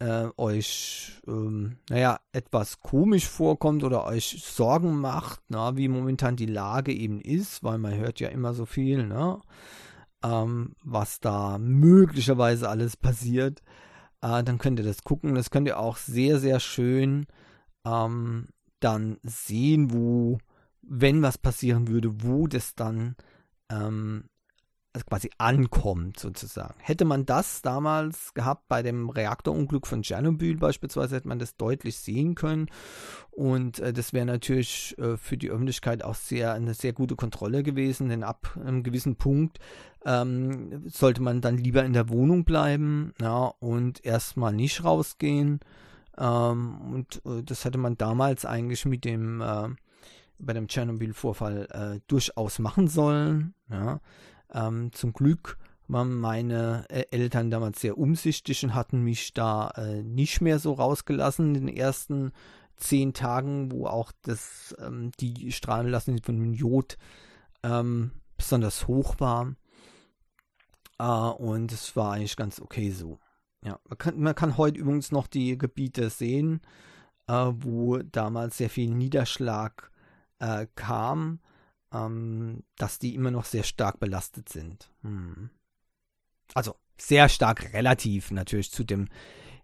[0.03, 6.47] äh, euch, ähm, naja, etwas komisch vorkommt oder euch Sorgen macht, na, wie momentan die
[6.47, 9.41] Lage eben ist, weil man hört ja immer so viel, ne,
[10.25, 13.62] ähm, was da möglicherweise alles passiert,
[14.23, 15.37] äh, dann könnt ihr das gucken.
[15.37, 17.27] Das könnt ihr auch sehr, sehr schön
[17.85, 18.49] ähm,
[18.81, 20.38] dann sehen, wo,
[20.83, 23.15] wenn was passieren würde, wo das dann
[23.71, 24.25] ähm,
[24.94, 26.74] also quasi ankommt sozusagen.
[26.78, 31.96] Hätte man das damals gehabt bei dem Reaktorunglück von Tschernobyl beispielsweise, hätte man das deutlich
[31.96, 32.66] sehen können
[33.31, 37.62] und äh, das wäre natürlich äh, für die Öffentlichkeit auch sehr eine sehr gute Kontrolle
[37.62, 39.59] gewesen, denn ab einem gewissen Punkt
[40.05, 45.61] ähm, sollte man dann lieber in der Wohnung bleiben ja, und erstmal nicht rausgehen
[46.18, 49.68] ähm, und äh, das hätte man damals eigentlich mit dem äh,
[50.42, 53.55] bei dem Tschernobyl-Vorfall äh, durchaus machen sollen.
[53.70, 54.00] Ja.
[54.53, 60.03] Ähm, zum Glück waren meine äh, Eltern damals sehr umsichtig und hatten mich da äh,
[60.03, 62.33] nicht mehr so rausgelassen in den ersten
[62.77, 66.99] zehn Tagen, wo auch das, ähm, die Strahlenbelastung von Jod
[67.62, 69.55] ähm, besonders hoch war.
[70.99, 73.19] Äh, und es war eigentlich ganz okay so.
[73.65, 76.61] Ja, man kann, man kann heute übrigens noch die Gebiete sehen,
[77.29, 79.91] äh, wo damals sehr viel Niederschlag
[80.41, 81.38] äh, kam
[81.92, 84.90] ähm, dass die immer noch sehr stark belastet sind.
[85.02, 85.50] Hm.
[86.55, 89.09] Also sehr stark relativ natürlich zu dem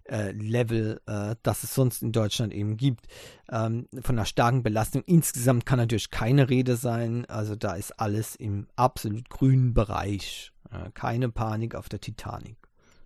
[0.09, 3.07] äh, Level, äh, das es sonst in Deutschland eben gibt.
[3.51, 7.27] Ähm, von einer starken Belastung insgesamt kann natürlich keine Rede sein.
[7.27, 10.53] Also da ist alles im absolut grünen Bereich.
[10.71, 12.57] Äh, keine Panik auf der Titanic.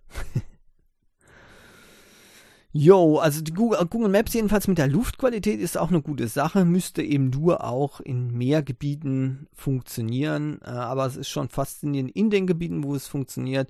[2.75, 6.65] Jo, also Google, äh, Google, Maps jedenfalls mit der Luftqualität ist auch eine gute Sache,
[6.65, 12.09] müsste eben nur auch in mehr Gebieten funktionieren, äh, aber es ist schon faszinierend.
[12.15, 13.69] In den Gebieten, wo es funktioniert,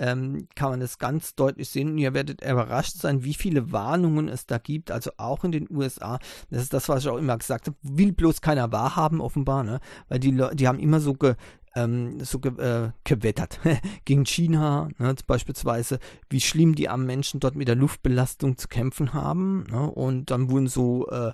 [0.00, 4.26] ähm, kann man es ganz deutlich sehen und ihr werdet überrascht sein, wie viele Warnungen
[4.28, 6.18] es da gibt, also auch in den USA.
[6.50, 9.78] Das ist das, was ich auch immer gesagt habe, will bloß keiner wahrhaben offenbar, ne?
[10.08, 11.36] weil die, die haben immer so ge
[11.74, 13.60] ähm, so ge äh, gewettert
[14.04, 19.12] gegen China, ne, beispielsweise, wie schlimm die armen Menschen dort mit der Luftbelastung zu kämpfen
[19.12, 19.64] haben.
[19.70, 21.32] Ne, und dann wurden so äh,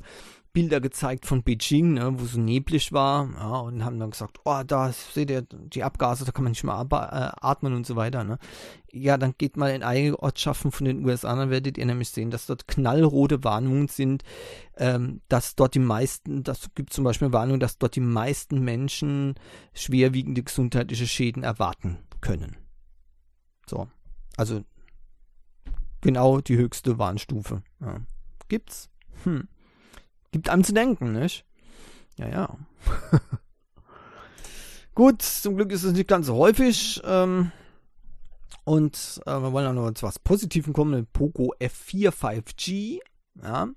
[0.57, 4.63] Bilder gezeigt von Beijing, ne, wo so neblig war, ja, und haben dann gesagt, oh,
[4.67, 8.25] da seht ihr die Abgase, da kann man nicht mehr äh, atmen und so weiter.
[8.25, 8.39] Ne.
[8.91, 12.31] Ja, dann geht mal in einige Ortschaften von den USA, dann werdet ihr nämlich sehen,
[12.31, 14.23] dass dort knallrote Warnungen sind,
[14.79, 19.35] ähm, dass dort die meisten, das gibt zum Beispiel Warnungen, dass dort die meisten Menschen
[19.75, 22.57] schwerwiegende gesundheitliche Schäden erwarten können.
[23.67, 23.89] So,
[24.39, 24.63] also
[26.01, 27.63] genau die höchste Warnstufe.
[27.83, 27.99] Ja.
[28.49, 28.89] Gibt's?
[29.25, 29.49] Hm.
[30.33, 31.45] Gibt einem zu denken, nicht?
[32.17, 32.59] Ja, ja.
[34.95, 37.03] Gut, zum Glück ist es nicht ganz so häufig.
[37.05, 37.53] Ähm,
[38.65, 40.95] und äh, wir wollen auch noch zu was Positivem kommen.
[40.95, 43.01] Ein Poco F4 5G.
[43.43, 43.69] Ja.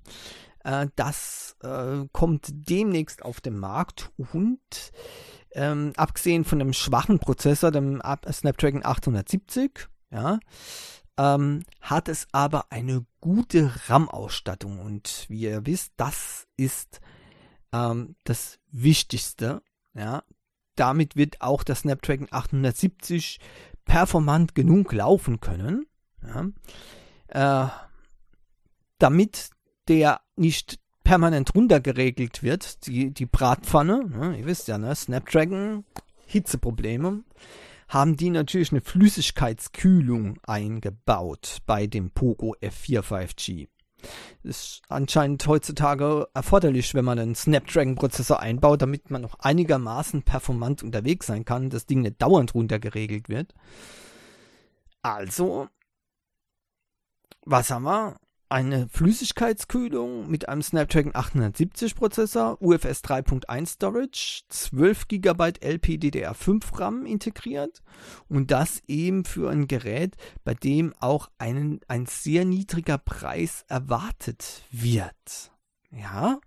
[0.63, 4.59] Äh, das äh, kommt demnächst auf den Markt und
[5.51, 10.39] ähm, abgesehen von dem schwachen Prozessor, dem Snapdragon 870, ja,
[11.19, 14.79] ähm, hat es aber eine gute RAM-Ausstattung.
[14.79, 17.01] Und wie ihr wisst, das ist
[17.73, 19.61] ähm, das Wichtigste.
[19.93, 20.23] Ja.
[20.75, 23.39] Damit wird auch das Snapdragon 870
[23.83, 25.87] performant genug laufen können.
[26.23, 27.65] Ja.
[27.65, 27.69] Äh,
[28.97, 29.49] damit
[29.89, 35.83] der nicht permanent runtergeregelt wird, die, die Bratpfanne, ne, ihr wisst ja, ne, Snapdragon,
[36.27, 37.23] Hitzeprobleme,
[37.89, 43.67] haben die natürlich eine Flüssigkeitskühlung eingebaut bei dem Poco F4 5G.
[44.43, 51.27] Ist anscheinend heutzutage erforderlich, wenn man einen Snapdragon-Prozessor einbaut, damit man noch einigermaßen performant unterwegs
[51.27, 53.53] sein kann, das Ding nicht dauernd runtergeregelt wird.
[55.01, 55.67] Also,
[57.45, 58.15] was haben wir?
[58.49, 67.81] Eine Flüssigkeitskühlung mit einem Snapdragon 870 Prozessor, UFS 3.1 Storage, 12 GB LPDDR5 RAM integriert
[68.27, 74.63] und das eben für ein Gerät, bei dem auch einen, ein sehr niedriger Preis erwartet
[74.71, 75.51] wird.
[75.91, 76.39] Ja,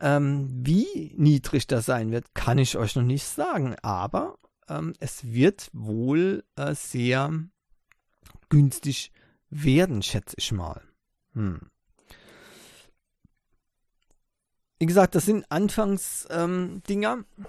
[0.00, 5.24] ähm, wie niedrig das sein wird, kann ich euch noch nicht sagen, aber ähm, es
[5.24, 7.32] wird wohl äh, sehr
[8.50, 9.12] günstig
[9.50, 10.89] werden, schätze ich mal.
[11.34, 11.60] Hm.
[14.78, 17.12] Wie gesagt, das sind Anfangsdinger.
[17.12, 17.46] Ähm,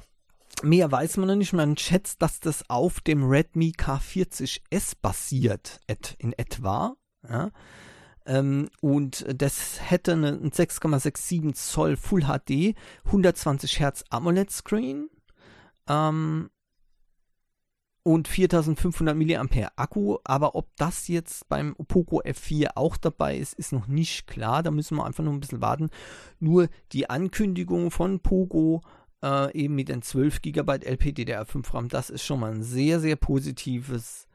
[0.63, 1.54] Mehr weiß man noch nicht.
[1.54, 6.96] Man schätzt, dass das auf dem Redmi K40S basiert, et, in etwa.
[7.28, 7.52] Ja.
[8.26, 15.10] Ähm, und das hätte einen 6,67 Zoll Full HD, 120 Hertz AMOLED Screen.
[15.88, 16.50] Ähm,
[18.04, 23.74] und 4500 mAh Akku, aber ob das jetzt beim Poco F4 auch dabei ist, ist
[23.74, 24.64] noch nicht klar.
[24.64, 25.90] Da müssen wir einfach noch ein bisschen warten.
[26.40, 28.82] Nur die Ankündigung von Poco
[29.24, 33.16] äh, eben mit den 12 GB LPDDR5 RAM, das ist schon mal ein sehr, sehr
[33.16, 34.28] positives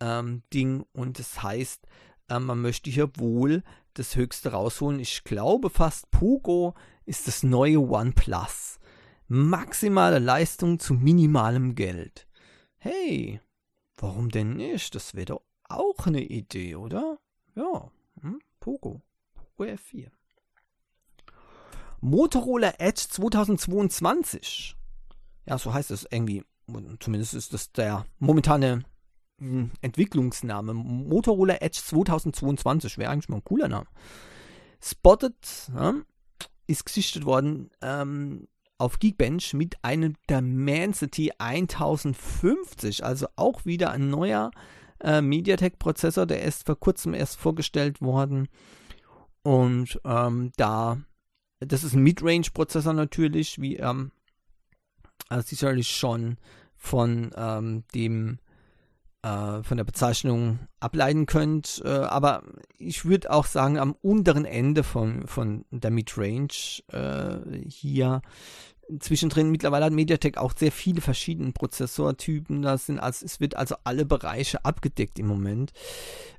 [0.00, 1.86] ähm, Ding und das heißt,
[2.28, 3.62] äh, man möchte hier wohl
[3.94, 4.98] das Höchste rausholen.
[4.98, 6.74] Ich glaube fast, Poco
[7.06, 8.80] ist das neue OnePlus.
[9.28, 12.26] Maximale Leistung zu minimalem Geld.
[12.84, 13.40] Hey,
[13.96, 14.94] warum denn nicht?
[14.94, 17.18] Das wäre doch auch eine Idee, oder?
[17.54, 18.42] Ja, hm?
[18.60, 19.00] Poco.
[19.32, 20.10] Poco F4.
[22.02, 24.76] Motorola Edge 2022.
[25.46, 26.44] Ja, so heißt es irgendwie.
[27.00, 28.84] Zumindest ist das der momentane
[29.38, 30.74] hm, Entwicklungsname.
[30.74, 33.86] Motorola Edge 2022 wäre eigentlich mal ein cooler Name.
[34.82, 35.94] Spotted ja,
[36.66, 38.46] ist gesichtet worden ähm,
[38.84, 44.50] auf Geekbench mit einem Dimensity 1050, also auch wieder ein neuer
[45.00, 48.46] äh, MediaTek-Prozessor, der ist vor kurzem erst vorgestellt worden.
[49.42, 50.98] Und ähm, da,
[51.60, 54.12] das ist ein Midrange-Prozessor natürlich, wie ähm,
[55.30, 56.36] also sicherlich schon
[56.76, 58.38] von ähm, dem
[59.24, 61.80] äh, von der Bezeichnung ableiten könnt.
[61.82, 62.42] Äh, aber
[62.76, 68.20] ich würde auch sagen, am unteren Ende von, von der Midrange äh, hier
[68.98, 69.50] zwischendrin.
[69.50, 72.62] Mittlerweile hat MediaTek auch sehr viele verschiedene Prozessortypen.
[72.62, 75.72] Das sind also, es wird also alle Bereiche abgedeckt im Moment.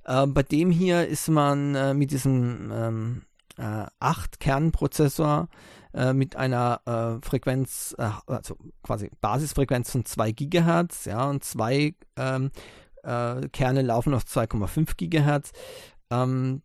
[0.05, 3.21] Äh, bei dem hier ist man äh, mit diesem ähm,
[3.57, 5.49] äh, 8-Kern-Prozessor
[5.93, 11.95] äh, mit einer äh, Frequenz, äh, also quasi Basisfrequenz von 2 GHz, ja, und zwei
[12.17, 12.51] ähm,
[13.03, 15.51] äh, Kerne laufen auf 2,5 GHz.
[16.11, 16.61] Ähm,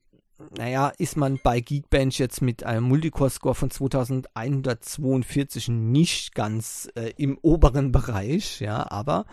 [0.56, 7.38] naja, ist man bei Geekbench jetzt mit einem Multicore-Score von 2142 nicht ganz äh, im
[7.38, 9.26] oberen Bereich, ja, aber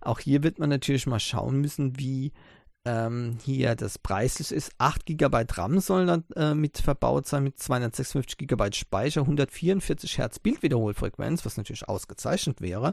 [0.00, 2.32] auch hier wird man natürlich mal schauen müssen, wie
[2.84, 4.72] ähm, hier das preislich ist.
[4.78, 10.38] 8 GB RAM sollen dann äh, mit verbaut sein, mit 256 GB Speicher, 144 Hertz
[10.38, 12.92] Bildwiederholfrequenz, was natürlich ausgezeichnet wäre,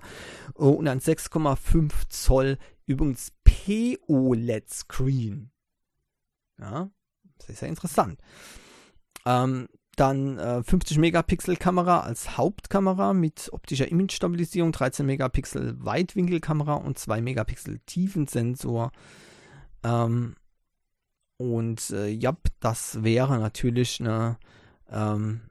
[0.53, 5.51] und ein 6,5 Zoll übrigens POLED-Screen.
[6.59, 6.89] Ja,
[7.39, 8.19] das ist ja interessant.
[9.25, 16.97] Ähm, dann äh, 50 Megapixel Kamera als Hauptkamera mit optischer Image-Stabilisierung, 13 Megapixel Weitwinkelkamera und
[16.97, 18.91] 2 Megapixel Tiefensensor.
[19.83, 20.35] Ähm,
[21.37, 24.37] und äh, ja, das wäre natürlich eine,
[24.89, 25.41] ähm,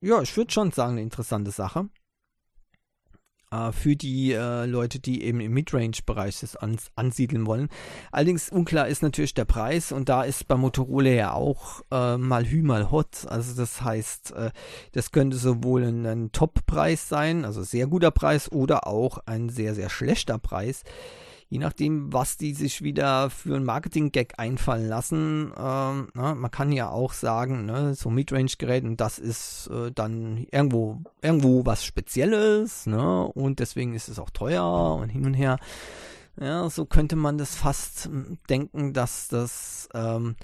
[0.00, 1.88] ja, ich würde schon sagen, eine interessante Sache.
[3.52, 7.68] Äh, für die äh, Leute, die eben im Midrange-Bereich das ans ansiedeln wollen.
[8.10, 12.44] Allerdings unklar ist natürlich der Preis und da ist bei Motorola ja auch äh, mal
[12.44, 13.24] Hü, mal Hot.
[13.28, 14.50] Also das heißt, äh,
[14.92, 19.74] das könnte sowohl ein, ein Top-Preis sein, also sehr guter Preis, oder auch ein sehr,
[19.76, 20.82] sehr schlechter Preis
[21.48, 25.52] je nachdem, was die sich wieder für einen Marketing-Gag einfallen lassen.
[25.56, 31.02] Ähm, na, man kann ja auch sagen, ne, so Midrange-Geräten, das ist äh, dann irgendwo,
[31.22, 35.58] irgendwo was Spezielles, ne, und deswegen ist es auch teuer und hin und her.
[36.38, 40.36] Ja, so könnte man das fast hm, denken, dass das ähm,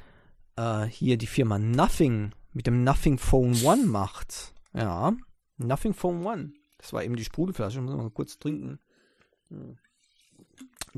[0.57, 4.55] äh, hier die Firma Nothing mit dem Nothing Phone One macht.
[4.73, 5.13] Ja,
[5.59, 6.53] Nothing Phone One.
[6.79, 8.79] Das war eben die Sprudelflasche, muss man kurz trinken.
[9.51, 9.77] Hm.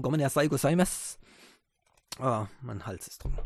[0.00, 1.18] Gomen ja Saigo Saimes.
[2.18, 3.38] Ah, mein Hals ist trocken.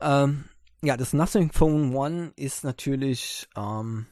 [0.00, 0.44] Ähm,
[0.82, 4.06] ja, das Nothing Phone One ist natürlich ähm,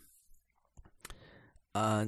[1.75, 2.07] äh,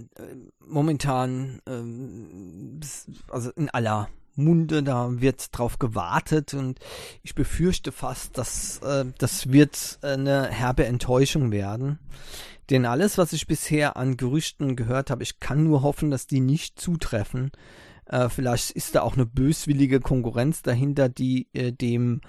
[0.61, 2.85] momentan, äh,
[3.33, 6.79] also in aller Munde, da wird drauf gewartet und
[7.23, 11.99] ich befürchte fast, dass äh, das wird eine herbe Enttäuschung werden.
[12.71, 16.41] Denn alles, was ich bisher an Gerüchten gehört habe, ich kann nur hoffen, dass die
[16.41, 17.51] nicht zutreffen.
[18.09, 22.21] Äh, vielleicht ist da auch eine böswillige Konkurrenz dahinter, die äh, dem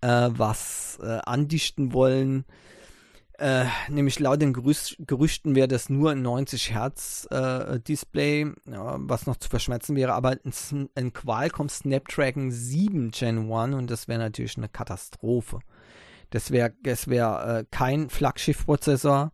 [0.00, 2.44] äh, was äh, andichten wollen.
[3.38, 9.26] Äh, nämlich laut den Gerüst, Gerüchten wäre das nur ein 90 Hertz äh, Display, was
[9.26, 14.18] noch zu verschmerzen wäre, aber ein, ein Qualcomm Snapdragon 7 Gen 1 und das wäre
[14.18, 15.60] natürlich eine Katastrophe.
[16.30, 19.30] Das wäre das wär, kein Flaggschiff-Prozessor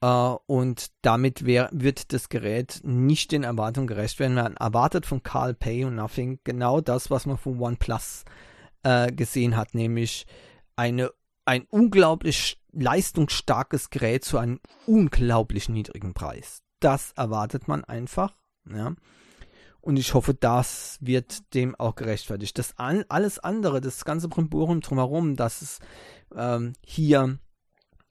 [0.00, 0.06] äh,
[0.46, 4.34] und damit wär, wird das Gerät nicht den Erwartungen gerecht werden.
[4.34, 8.24] Man erwartet von Carl Pay und Nothing genau das, was man von OnePlus
[8.82, 10.26] äh, gesehen hat, nämlich
[10.76, 11.10] eine
[11.44, 16.62] ein unglaublich leistungsstarkes Gerät zu einem unglaublich niedrigen Preis.
[16.78, 18.34] Das erwartet man einfach.
[18.72, 18.94] Ja.
[19.80, 22.56] Und ich hoffe, das wird dem auch gerechtfertigt.
[22.58, 25.78] Das an, alles andere, das ganze Brimborium drumherum, dass es
[26.36, 27.38] ähm, hier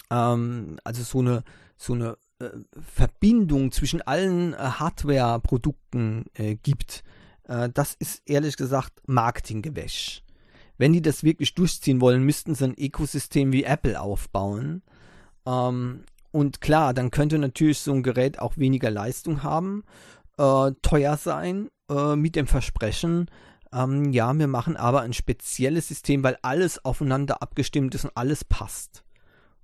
[0.10, 1.44] ähm, also so eine
[1.80, 2.50] so eine äh,
[2.80, 7.04] Verbindung zwischen allen äh, Hardware-Produkten äh, gibt,
[7.46, 10.24] äh, das ist ehrlich gesagt Marketinggewäsch
[10.80, 14.82] wenn die das wirklich durchziehen wollen, müssten sie ein Ökosystem wie Apple aufbauen.
[15.46, 19.84] Ähm, und klar, dann könnte natürlich so ein Gerät auch weniger Leistung haben,
[20.38, 23.30] äh, teuer sein, äh, mit dem Versprechen,
[23.74, 28.44] ähm, ja, wir machen aber ein spezielles System, weil alles aufeinander abgestimmt ist und alles
[28.44, 29.04] passt.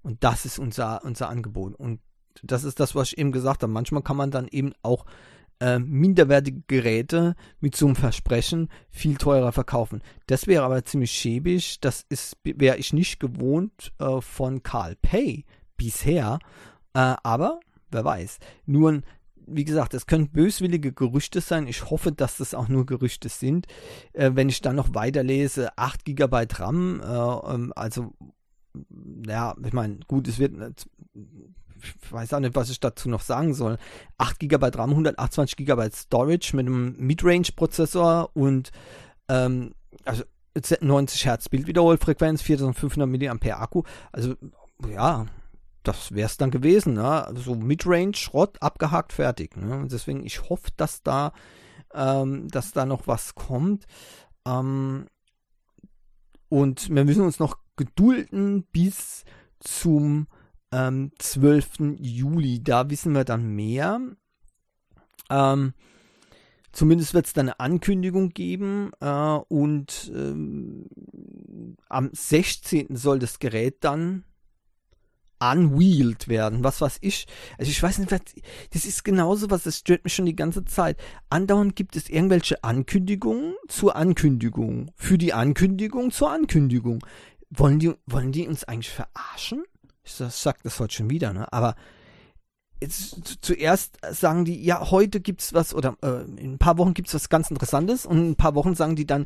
[0.03, 1.73] Und das ist unser, unser Angebot.
[1.75, 2.01] Und
[2.43, 3.71] das ist das, was ich eben gesagt habe.
[3.71, 5.05] Manchmal kann man dann eben auch
[5.59, 10.01] äh, minderwertige Geräte mit so einem Versprechen viel teurer verkaufen.
[10.27, 11.79] Das wäre aber ziemlich schäbig.
[11.79, 12.05] Das
[12.43, 15.45] wäre ich nicht gewohnt äh, von Carl Pay
[15.77, 16.39] bisher.
[16.93, 17.59] Äh, aber
[17.91, 18.39] wer weiß.
[18.65, 19.01] Nur
[19.47, 21.67] wie gesagt, es können böswillige Gerüchte sein.
[21.67, 23.67] Ich hoffe, dass das auch nur Gerüchte sind.
[24.13, 28.13] Äh, wenn ich dann noch weiterlese, 8 GB RAM, äh, ähm, also
[29.25, 30.53] ja, ich meine, gut, es wird
[31.85, 33.77] ich weiß auch nicht, was ich dazu noch sagen soll.
[34.17, 38.71] 8 GB RAM, 128 GB Storage mit einem Midrange-Prozessor und
[39.29, 39.73] ähm,
[40.03, 40.23] also
[40.81, 43.83] 90 Hertz Bildwiederholfrequenz, 4500 mAh Akku.
[44.11, 44.35] Also
[44.89, 45.25] ja,
[45.83, 46.93] das wäre es dann gewesen.
[46.93, 47.25] Ne?
[47.25, 49.55] Also so Midrange, Schrott, abgehakt, fertig.
[49.57, 49.87] Ne?
[49.89, 51.33] Deswegen, ich hoffe, dass da,
[51.93, 53.85] ähm, dass da noch was kommt.
[54.47, 55.07] Ähm,
[56.49, 59.25] und wir müssen uns noch gedulden bis
[59.59, 60.27] zum
[60.75, 61.97] ähm, 12.
[61.99, 62.61] Juli.
[62.63, 64.01] Da wissen wir dann mehr.
[65.29, 65.73] Ähm,
[66.71, 70.87] zumindest wird es dann eine Ankündigung geben äh, und ähm,
[71.87, 72.95] am 16.
[72.95, 74.25] soll das Gerät dann
[75.39, 76.63] unwheeled werden.
[76.63, 77.27] Was weiß ich.
[77.57, 80.97] Also ich weiß nicht, das ist genauso was, das stört mich schon die ganze Zeit.
[81.29, 84.91] Andauernd gibt es irgendwelche Ankündigungen zur Ankündigung.
[84.95, 87.05] Für die Ankündigung zur Ankündigung.
[87.49, 89.63] Wollen die, wollen die uns eigentlich verarschen?
[90.05, 91.51] Ich sag das heute schon wieder, ne?
[91.51, 91.75] Aber
[92.81, 97.13] jetzt zuerst sagen die, ja, heute gibt's was oder äh, in ein paar Wochen gibt's
[97.13, 99.25] was ganz Interessantes und in ein paar Wochen sagen die dann,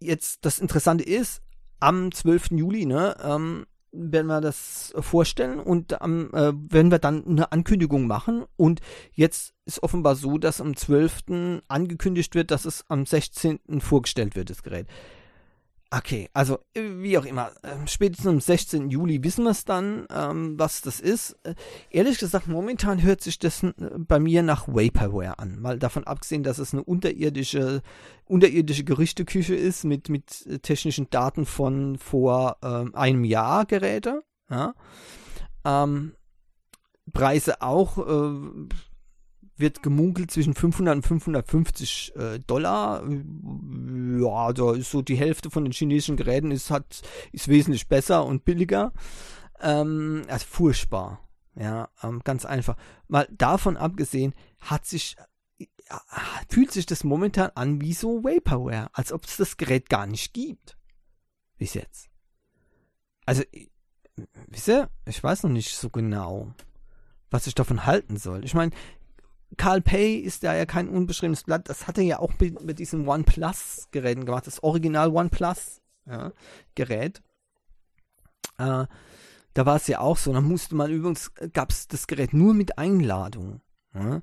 [0.00, 1.42] jetzt das Interessante ist,
[1.80, 2.50] am 12.
[2.52, 8.06] Juli, ne, ähm, werden wir das vorstellen und am, äh, werden wir dann eine Ankündigung
[8.06, 8.44] machen.
[8.56, 8.80] Und
[9.12, 11.62] jetzt ist offenbar so, dass am 12.
[11.68, 13.80] angekündigt wird, dass es am 16.
[13.80, 14.88] vorgestellt wird, das Gerät.
[15.90, 18.90] Okay, also äh, wie auch immer, ähm, spätestens am 16.
[18.90, 21.38] Juli wissen wir es dann, ähm, was das ist.
[21.44, 21.54] Äh,
[21.88, 25.58] ehrlich gesagt, momentan hört sich das äh, bei mir nach Vaporware an.
[25.60, 27.80] Mal davon abgesehen, dass es eine unterirdische,
[28.26, 34.22] unterirdische Gerichteküche ist mit, mit technischen Daten von vor ähm, einem Jahr Geräte.
[34.50, 34.74] Ja.
[35.64, 36.12] Ähm,
[37.14, 38.68] Preise auch äh,
[39.58, 43.02] wird gemunkelt zwischen 500 und 550 äh, Dollar.
[43.08, 47.02] Ja, da ist so die Hälfte von den chinesischen Geräten ist, hat,
[47.32, 48.92] ist wesentlich besser und billiger.
[49.60, 51.28] Ähm, also furchtbar.
[51.54, 52.76] Ja, ähm, ganz einfach.
[53.08, 55.16] Mal davon abgesehen, hat sich,
[55.58, 56.00] ja,
[56.48, 60.32] fühlt sich das momentan an wie so Vaporware, als ob es das Gerät gar nicht
[60.32, 60.76] gibt.
[61.56, 62.08] Bis jetzt.
[63.26, 63.42] Also,
[64.46, 66.54] wisst ihr, ich weiß noch nicht so genau,
[67.30, 68.44] was ich davon halten soll.
[68.44, 68.72] Ich meine,
[69.56, 71.68] Carl Pay ist ja kein unbeschriebenes Blatt.
[71.68, 74.46] Das hat er ja auch mit, mit diesen OnePlus-Geräten gemacht.
[74.46, 77.22] Das Original OnePlus-Gerät.
[78.58, 78.86] Ja, äh,
[79.54, 80.32] da war es ja auch so.
[80.32, 83.60] Da musste man übrigens, gab es das Gerät nur mit Einladung.
[83.94, 84.22] Ja.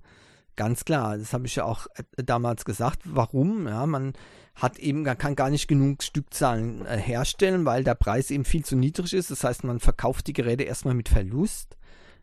[0.56, 3.02] Ganz klar, das habe ich ja auch äh, damals gesagt.
[3.04, 3.68] Warum?
[3.68, 4.14] Ja, man
[4.56, 8.78] hat eben, kann gar nicht genug Stückzahlen äh, herstellen, weil der Preis eben viel zu
[8.78, 9.32] niedrig ist.
[9.32, 11.76] Das heißt, man verkauft die Geräte erstmal mit Verlust.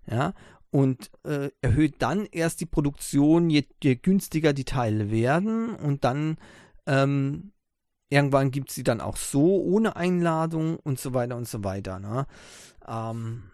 [0.07, 0.33] Ja,
[0.73, 6.39] und äh, erhöht dann erst die Produktion, je, je, günstiger die Teile werden und dann
[6.87, 7.53] ähm,
[8.09, 12.01] irgendwann gibt es sie dann auch so ohne Einladung und so weiter und so weiter.
[12.01, 12.27] Ne?
[12.89, 13.45] Ähm,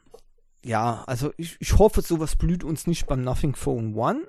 [0.64, 4.27] ja, also ich, ich hoffe, sowas blüht uns nicht beim Nothing Phone One.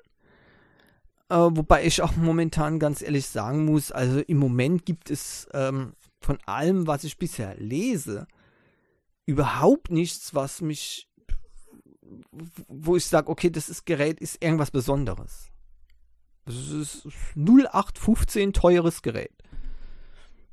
[1.29, 5.93] Äh, wobei ich auch momentan ganz ehrlich sagen muss, also im Moment gibt es ähm,
[6.21, 8.27] von allem, was ich bisher lese,
[9.27, 11.07] überhaupt nichts, was mich,
[12.67, 15.51] wo ich sage, okay, das ist Gerät ist irgendwas Besonderes.
[16.45, 19.33] Das ist 0815 teures Gerät.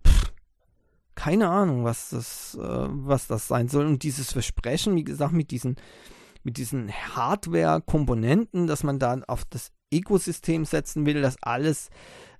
[0.06, 0.32] Pff,
[1.14, 3.86] keine Ahnung, was das, äh, was das sein soll.
[3.86, 5.76] Und dieses Versprechen, wie gesagt, mit diesen,
[6.42, 11.90] mit diesen Hardware-Komponenten, dass man da auf das Ökosystem setzen will, dass alles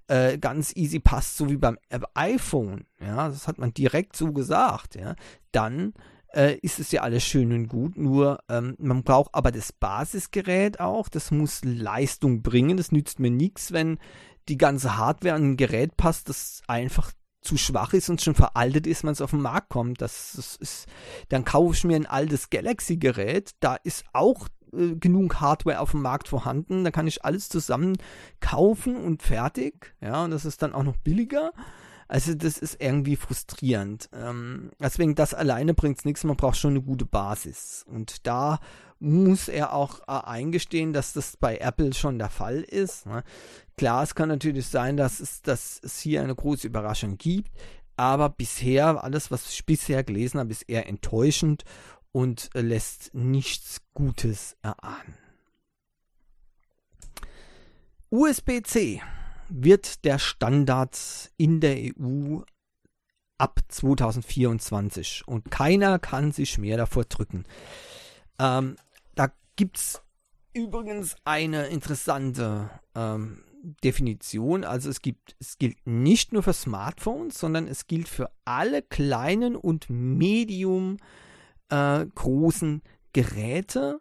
[0.09, 1.79] äh, ganz easy passt, so wie beim
[2.15, 5.17] iPhone, ja, das hat man direkt so gesagt, ja,
[5.53, 5.95] dann
[6.35, 10.81] äh, ist es ja alles schön und gut, nur ähm, man braucht aber das Basisgerät
[10.81, 13.99] auch, das muss Leistung bringen, das nützt mir nichts, wenn
[14.49, 17.13] die ganze Hardware an ein Gerät passt, das einfach
[17.43, 20.01] zu schwach ist und schon veraltet ist, wenn es auf den Markt kommt.
[20.03, 20.87] Das, das ist,
[21.29, 26.03] dann kaufe ich mir ein altes Galaxy-Gerät, da ist auch äh, genug Hardware auf dem
[26.03, 26.85] Markt vorhanden.
[26.85, 27.97] Da kann ich alles zusammen
[28.41, 29.95] kaufen und fertig.
[30.01, 31.53] Ja, und das ist dann auch noch billiger.
[32.09, 34.09] Also das ist irgendwie frustrierend.
[34.13, 36.25] Ähm, deswegen, das alleine bringt nichts.
[36.25, 37.85] Man braucht schon eine gute Basis.
[37.89, 38.61] Und da
[38.99, 43.07] muss er auch äh, eingestehen, dass das bei Apple schon der Fall ist.
[43.07, 43.25] Ne?
[43.77, 47.51] Klar, es kann natürlich sein, dass es, dass es hier eine große Überraschung gibt.
[47.97, 51.65] Aber bisher, alles, was ich bisher gelesen habe, ist eher enttäuschend
[52.13, 55.15] und lässt nichts Gutes erahnen.
[58.11, 59.03] USB-C
[59.49, 60.99] wird der Standard
[61.37, 62.41] in der EU
[63.39, 67.45] ab 2024 und keiner kann sich mehr davor drücken.
[68.39, 68.77] Ähm,
[69.15, 70.03] da gibt es
[70.53, 73.43] übrigens eine interessante ähm,
[73.85, 74.65] Definition.
[74.65, 79.57] Also es gibt, es gilt nicht nur für Smartphones, sondern es gilt für alle kleinen
[79.57, 80.99] und medium
[81.69, 82.83] äh, großen
[83.13, 84.01] Geräte.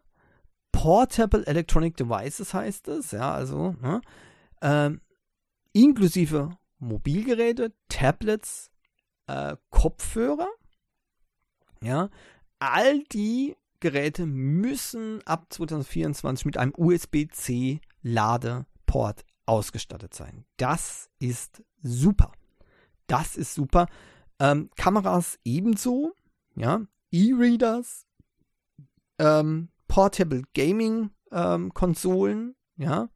[0.72, 4.02] Portable Electronic Devices heißt es, ja, also ne,
[4.62, 4.92] äh,
[5.76, 8.72] inklusive Mobilgeräte, Tablets,
[9.28, 10.48] äh, Kopfhörer,
[11.82, 12.10] ja,
[12.60, 20.46] all die Geräte müssen ab 2024 mit einem USB-C Ladeport ausgestattet sein.
[20.58, 22.32] Das ist super.
[23.08, 23.88] Das ist super.
[24.40, 26.14] Ähm, Kameras ebenso.
[26.56, 28.08] Ja, E-Readers,
[29.20, 33.10] ähm, Portable Gaming ähm, Konsolen, ja.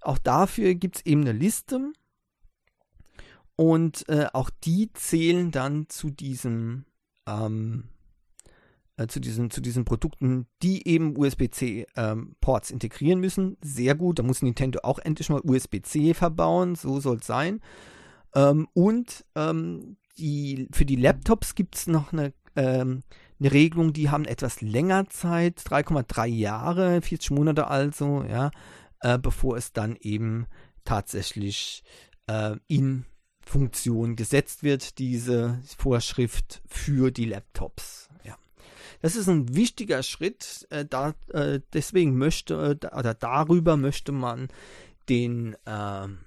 [0.00, 1.92] Auch dafür gibt es eben eine Liste.
[3.56, 6.86] Und äh, auch die zählen dann zu diesem,
[7.26, 7.84] ähm,
[8.96, 13.58] äh, zu diesen, zu diesen Produkten, die eben USB-C-Ports ähm, integrieren müssen.
[13.62, 17.60] Sehr gut, da muss Nintendo auch endlich mal USB-C verbauen, so soll es sein.
[18.34, 23.02] Ähm, und ähm, die, für die Laptops gibt es noch eine ähm,
[23.40, 28.50] eine Regelung, die haben etwas länger Zeit, 3,3 Jahre, 40 Monate also, ja,
[29.00, 30.46] äh, bevor es dann eben
[30.84, 31.82] tatsächlich
[32.26, 33.04] äh, in
[33.40, 38.08] Funktion gesetzt wird, diese Vorschrift für die Laptops.
[38.24, 38.36] Ja.
[39.02, 44.48] Das ist ein wichtiger Schritt, äh, da, äh, deswegen möchte, äh, oder darüber möchte man
[45.08, 46.18] den ähm,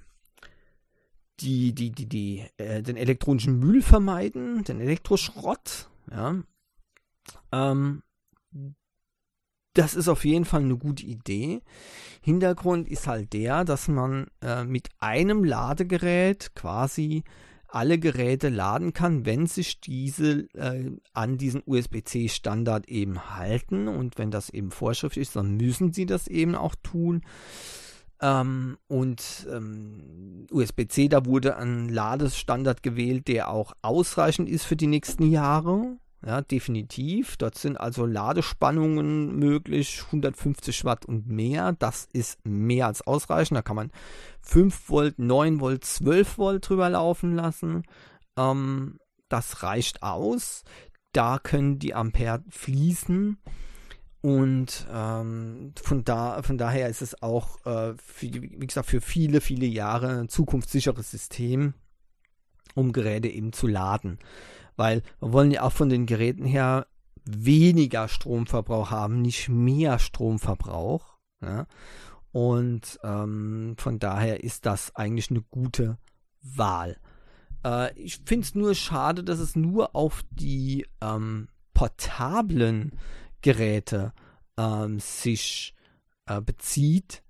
[1.40, 6.42] die, die, die, die, äh, den elektronischen Müll vermeiden, den Elektroschrott, ja.
[7.52, 8.04] Ähm,
[9.74, 11.62] das ist auf jeden Fall eine gute Idee.
[12.22, 17.24] Hintergrund ist halt der, dass man äh, mit einem Ladegerät quasi
[17.68, 23.88] alle Geräte laden kann, wenn sich diese äh, an diesen USB-C-Standard eben halten.
[23.88, 27.24] Und wenn das eben Vorschrift ist, dann müssen sie das eben auch tun.
[28.22, 34.88] Ähm, und ähm, USB-C, da wurde ein Ladestandard gewählt, der auch ausreichend ist für die
[34.88, 35.98] nächsten Jahre.
[36.26, 37.36] Ja, definitiv.
[37.36, 41.74] Dort sind also Ladespannungen möglich, 150 Watt und mehr.
[41.74, 43.58] Das ist mehr als ausreichend.
[43.58, 43.92] Da kann man
[44.42, 47.84] 5 Volt, 9 Volt, 12 Volt drüber laufen lassen.
[48.38, 50.64] Ähm, das reicht aus.
[51.12, 53.38] Da können die Ampere fließen.
[54.22, 59.42] Und ähm, von, da, von daher ist es auch, äh, für, wie gesagt, für viele,
[59.42, 61.74] viele Jahre ein zukunftssicheres System,
[62.76, 64.20] um Geräte eben zu laden
[64.76, 66.88] weil wir wollen ja auch von den Geräten her
[67.26, 71.18] weniger Stromverbrauch haben, nicht mehr Stromverbrauch.
[71.42, 71.68] Ja?
[72.32, 75.98] Und ähm, von daher ist das eigentlich eine gute
[76.42, 76.98] Wahl.
[77.64, 82.98] Äh, ich finde es nur schade, dass es nur auf die ähm, portablen
[83.42, 84.14] Geräte
[84.58, 85.76] ähm, sich
[86.26, 87.24] äh, bezieht.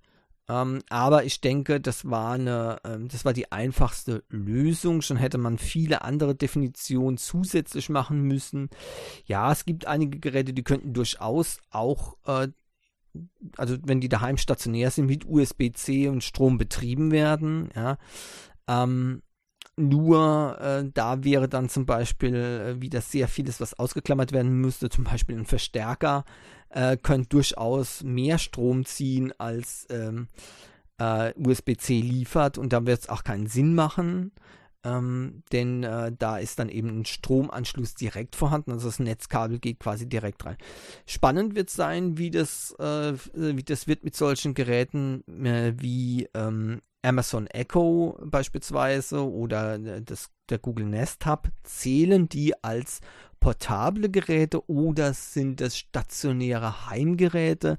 [0.48, 5.00] Ähm, aber ich denke, das war eine, ähm, das war die einfachste Lösung.
[5.00, 8.68] Schon hätte man viele andere Definitionen zusätzlich machen müssen.
[9.26, 12.48] Ja, es gibt einige Geräte, die könnten durchaus auch, äh,
[13.56, 17.70] also wenn die daheim stationär sind, mit USB-C und Strom betrieben werden.
[17.74, 17.96] Ja,
[18.68, 19.22] ähm,
[19.76, 24.88] nur äh, da wäre dann zum Beispiel äh, wieder sehr vieles, was ausgeklammert werden müsste.
[24.88, 26.24] Zum Beispiel ein Verstärker
[26.70, 30.28] äh, könnte durchaus mehr Strom ziehen als ähm,
[30.98, 34.32] äh, USB-C liefert und da wird es auch keinen Sinn machen.
[34.84, 39.80] Ähm, denn äh, da ist dann eben ein Stromanschluss direkt vorhanden, also das Netzkabel geht
[39.80, 40.58] quasi direkt rein.
[41.06, 46.82] Spannend wird sein, wie das, äh, wie das wird mit solchen Geräten äh, wie ähm,
[47.04, 53.00] Amazon Echo beispielsweise oder äh, das, der Google Nest Hub, zählen die als
[53.40, 57.76] portable Geräte oder sind das stationäre Heimgeräte?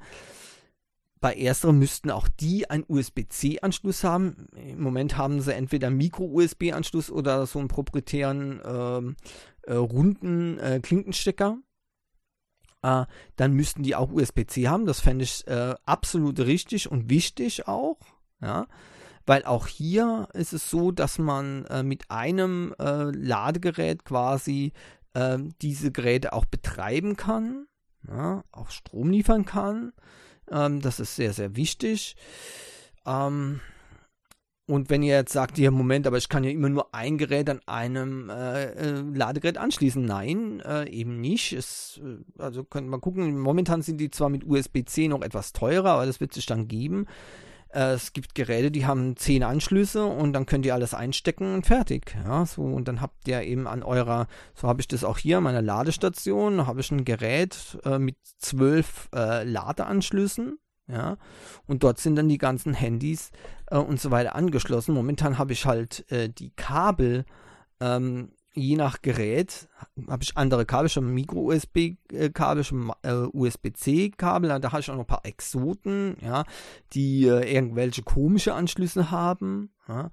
[1.19, 4.47] Bei ersterem müssten auch die einen USB-C-Anschluss haben.
[4.55, 9.15] Im Moment haben sie entweder Micro-USB-Anschluss oder so einen proprietären ähm,
[9.63, 11.57] äh, runden äh, Klinkenstecker.
[12.84, 13.05] Äh,
[13.38, 14.86] dann müssten die auch USB-C haben.
[14.86, 17.97] Das fände ich äh, absolut richtig und wichtig auch.
[18.39, 18.67] Ja
[19.26, 24.73] weil auch hier ist es so, dass man äh, mit einem äh, Ladegerät quasi
[25.13, 27.67] äh, diese Geräte auch betreiben kann,
[28.07, 29.93] ja, auch Strom liefern kann.
[30.51, 32.15] Ähm, das ist sehr, sehr wichtig.
[33.05, 33.61] Ähm,
[34.67, 37.49] und wenn ihr jetzt sagt, hier, Moment, aber ich kann ja immer nur ein Gerät
[37.51, 40.03] an einem äh, äh, Ladegerät anschließen.
[40.03, 41.53] Nein, äh, eben nicht.
[41.53, 45.91] Es, äh, also könnt man gucken, momentan sind die zwar mit USB-C noch etwas teurer,
[45.91, 47.05] aber das wird sich dann geben.
[47.76, 51.65] Äh, es gibt Geräte, die haben zehn Anschlüsse und dann könnt ihr alles einstecken und
[51.65, 52.15] fertig.
[52.23, 55.41] Ja, so und dann habt ihr eben an eurer, so habe ich das auch hier,
[55.41, 60.57] meiner Ladestation, habe ich ein Gerät äh, mit zwölf äh, Ladeanschlüssen.
[60.88, 61.17] Ja,
[61.65, 63.32] und dort sind dann die ganzen Handys
[63.71, 64.93] äh, und so weiter angeschlossen.
[64.93, 67.26] Momentan habe ich halt äh, die Kabel
[67.80, 69.68] ähm, je nach Gerät
[70.08, 75.08] habe ich andere Kabel, schon Micro-USB-Kabel, schon äh, USB-C-Kabel, da habe ich auch noch ein
[75.08, 76.43] paar Exoten, ja,
[76.93, 79.70] die äh, irgendwelche komische Anschlüsse haben.
[79.88, 80.12] Ja.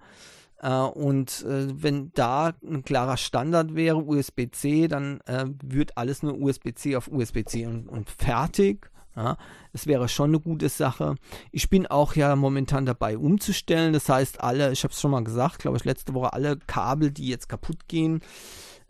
[0.62, 6.38] Äh, und äh, wenn da ein klarer Standard wäre, USB-C, dann äh, wird alles nur
[6.38, 8.90] USB-C auf USB-C und, und fertig.
[9.14, 9.36] Ja,
[9.72, 11.16] es wäre schon eine gute Sache.
[11.50, 13.92] Ich bin auch ja momentan dabei umzustellen.
[13.92, 17.10] Das heißt, alle, ich habe es schon mal gesagt, glaube ich, letzte Woche, alle Kabel,
[17.10, 18.22] die jetzt kaputt gehen,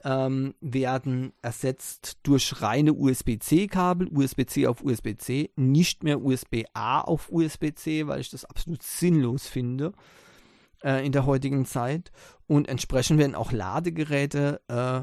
[0.05, 8.21] ähm, werden ersetzt durch reine USB-C-Kabel, USB-C auf USB-C, nicht mehr USB-A auf USB-C, weil
[8.21, 9.93] ich das absolut sinnlos finde
[10.83, 12.13] äh, in der heutigen Zeit.
[12.47, 15.03] Und entsprechend werden auch Ladegeräte äh,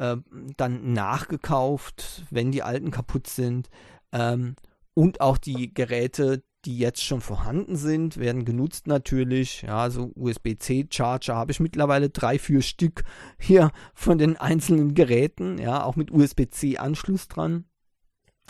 [0.00, 0.16] äh,
[0.56, 3.68] dann nachgekauft, wenn die alten kaputt sind.
[4.12, 4.56] Ähm,
[4.94, 9.62] und auch die Geräte, die jetzt schon vorhanden sind, werden genutzt natürlich.
[9.62, 13.04] Ja, so USB-C-Charger habe ich mittlerweile drei, vier Stück
[13.38, 17.64] hier von den einzelnen Geräten, ja, auch mit USB-C-Anschluss dran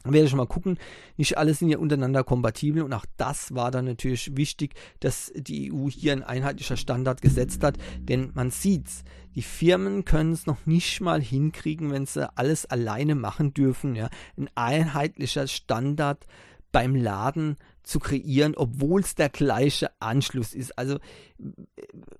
[0.04, 0.78] werde ich mal gucken.
[1.16, 5.72] Nicht alle sind ja untereinander kompatibel und auch das war dann natürlich wichtig, dass die
[5.72, 10.66] EU hier ein einheitlicher Standard gesetzt hat, denn man sieht's, die Firmen können es noch
[10.66, 16.26] nicht mal hinkriegen, wenn sie alles alleine machen dürfen, ja, ein einheitlicher Standard
[16.72, 20.78] beim Laden zu kreieren, obwohl es der gleiche Anschluss ist.
[20.78, 20.98] Also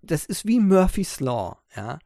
[0.03, 1.99] das ist wie Murphy's Law, ja.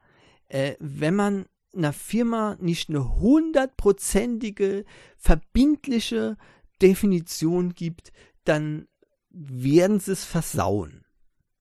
[0.47, 1.45] Äh, wenn man
[1.75, 4.85] einer Firma nicht eine hundertprozentige,
[5.17, 6.37] verbindliche
[6.81, 8.11] Definition gibt,
[8.43, 8.87] dann
[9.29, 11.05] werden sie es versauen.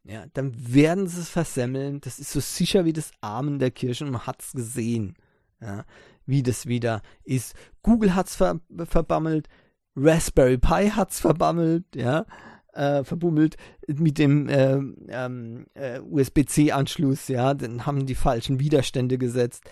[0.04, 2.00] Ja, dann werden sie es versemmeln.
[2.00, 5.14] Das ist so sicher wie das Amen der Kirche man hat es gesehen,
[5.60, 5.84] ja,
[6.26, 7.54] wie das wieder ist.
[7.82, 9.48] Google hat es ver verbammelt,
[9.96, 12.26] Raspberry Pi hat es verbammelt, ja,
[12.74, 13.56] äh, verbummelt
[13.86, 19.64] mit dem äh, ähm, äh, USB-C-Anschluss, ja, dann haben die falschen Widerstände gesetzt.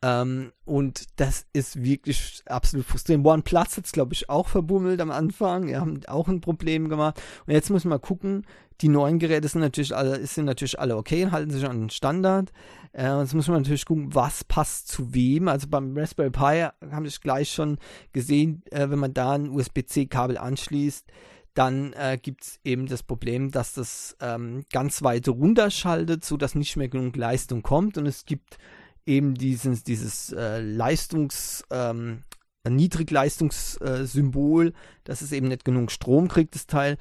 [0.00, 3.26] Ähm, und das ist wirklich absolut frustrierend.
[3.26, 5.66] OnePlus hat es, glaube ich, auch verbummelt am Anfang.
[5.66, 7.20] Wir haben auch ein Problem gemacht.
[7.46, 8.46] Und jetzt muss man gucken,
[8.80, 12.52] die neuen Geräte sind natürlich alle, sind natürlich alle okay, halten sich an den Standard.
[12.92, 15.48] Äh, jetzt muss man natürlich gucken, was passt zu wem.
[15.48, 17.78] Also beim Raspberry Pi habe ich gleich schon
[18.12, 21.06] gesehen, äh, wenn man da ein USB-C-Kabel anschließt,
[21.54, 26.76] dann äh, gibt es eben das Problem, dass das ähm, ganz weit runterschaltet, sodass nicht
[26.76, 27.98] mehr genug Leistung kommt.
[27.98, 28.58] Und es gibt
[29.08, 32.22] eben dieses, dieses äh, Leistungs, ähm,
[32.68, 36.98] Niedrigleistungssymbol, dass es eben nicht genug Strom kriegt, das Teil.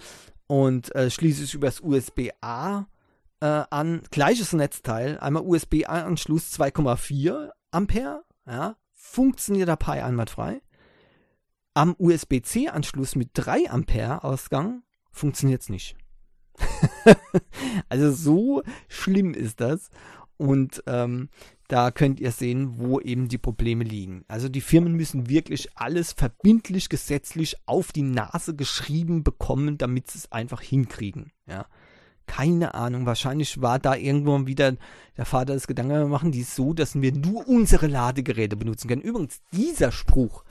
[0.47, 2.87] und äh, schließe es übers USB-A
[3.41, 4.01] äh, an.
[4.11, 10.61] Gleiches Netzteil, einmal USB-A-Anschluss 2,4 Ampere, ja, funktioniert dabei einwandfrei.
[11.73, 15.97] Am USB-C-Anschluss mit 3 Ampere Ausgang funktioniert es nicht.
[17.89, 19.89] also so schlimm ist das.
[20.37, 21.29] Und ähm,
[21.67, 24.23] da könnt ihr sehen, wo eben die Probleme liegen.
[24.27, 30.19] Also die Firmen müssen wirklich alles verbindlich, gesetzlich auf die Nase geschrieben bekommen, damit sie
[30.19, 31.31] es einfach hinkriegen.
[31.47, 31.65] Ja.
[32.25, 34.75] Keine Ahnung, wahrscheinlich war da irgendwo wieder
[35.15, 39.01] der Vater das Gedanke, wir machen die so, dass wir nur unsere Ladegeräte benutzen können.
[39.01, 40.43] Übrigens, dieser Spruch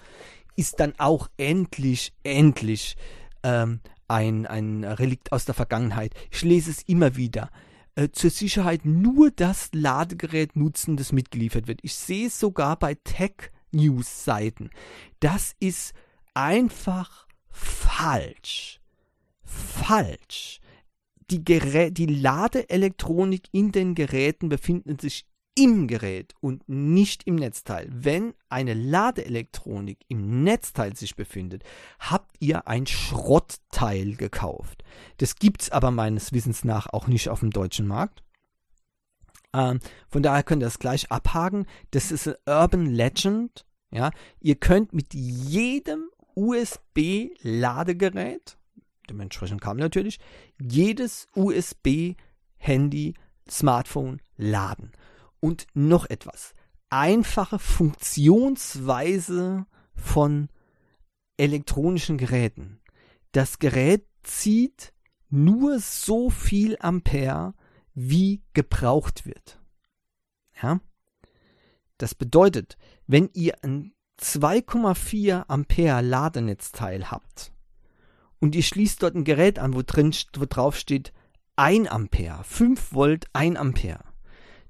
[0.54, 2.96] ist dann auch endlich, endlich
[3.42, 6.14] ähm, ein, ein Relikt aus der Vergangenheit.
[6.30, 7.50] Ich lese es immer wieder.
[7.97, 11.80] Äh, zur Sicherheit nur das Ladegerät nutzen, das mitgeliefert wird.
[11.82, 14.68] Ich sehe es sogar bei Tech-News-Seiten.
[15.18, 15.94] Das ist
[16.34, 18.80] einfach falsch.
[19.42, 20.61] Falsch.
[21.30, 25.26] Die, Gerä die Ladeelektronik in den Geräten befindet sich
[25.57, 27.88] im Gerät und nicht im Netzteil.
[27.90, 31.64] Wenn eine Ladeelektronik im Netzteil sich befindet,
[31.98, 34.84] habt ihr ein Schrottteil gekauft.
[35.16, 38.22] Das gibt es aber meines Wissens nach auch nicht auf dem deutschen Markt.
[39.54, 41.64] Ähm, von daher könnt ihr das gleich abhaken.
[41.90, 43.64] Das ist ein Urban Legend.
[43.90, 48.59] Ja, ihr könnt mit jedem USB-Ladegerät,
[49.09, 50.18] dementsprechend kam natürlich,
[50.61, 53.14] jedes USB-Handy,
[53.48, 54.92] Smartphone laden.
[55.41, 56.55] Und noch etwas.
[56.91, 60.49] Einfache Funktionsweise von
[61.37, 62.80] elektronischen Geräten.
[63.32, 64.93] Das Gerät zieht
[65.28, 67.55] nur so viel Ampere,
[67.95, 69.61] wie gebraucht wird.
[70.62, 70.80] Ja?
[71.99, 72.76] Das bedeutet,
[73.07, 77.53] wenn ihr ein 2,4 Ampere Ladenetzteil habt
[78.39, 81.12] und ihr schließt dort ein Gerät an, wo, drin, wo drauf steht
[81.57, 84.05] 1 Ampere, 5 Volt, 1 Ampere,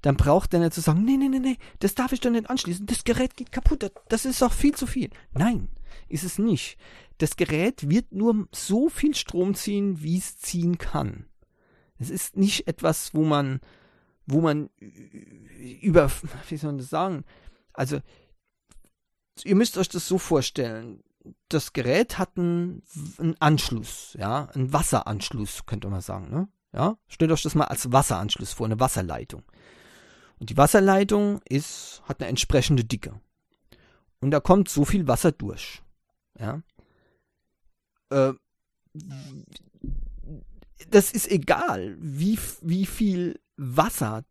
[0.03, 2.51] dann braucht er nicht zu sagen, nee, nee, nee, nee, das darf ich doch nicht
[2.51, 5.11] anschließen, das Gerät geht kaputt, das ist doch viel zu viel.
[5.33, 5.69] Nein,
[6.09, 6.79] ist es nicht.
[7.19, 11.27] Das Gerät wird nur so viel Strom ziehen, wie es ziehen kann.
[11.99, 13.61] Es ist nicht etwas, wo man,
[14.27, 14.69] wo man
[15.81, 16.11] über,
[16.49, 17.25] wie soll man das sagen?
[17.73, 18.01] Also,
[19.45, 21.03] ihr müsst euch das so vorstellen.
[21.49, 22.83] Das Gerät hat einen,
[23.19, 26.49] einen Anschluss, ja, einen Wasseranschluss, könnte man sagen, ne?
[26.73, 29.43] Ja, stellt euch das mal als Wasseranschluss vor, eine Wasserleitung.
[30.39, 33.21] Und die Wasserleitung ist, hat eine entsprechende Dicke.
[34.21, 35.83] Und da kommt so viel Wasser durch.
[36.39, 36.63] Ja.
[38.11, 38.33] Äh,
[40.91, 44.25] das ist egal, wie, wie viel Wasser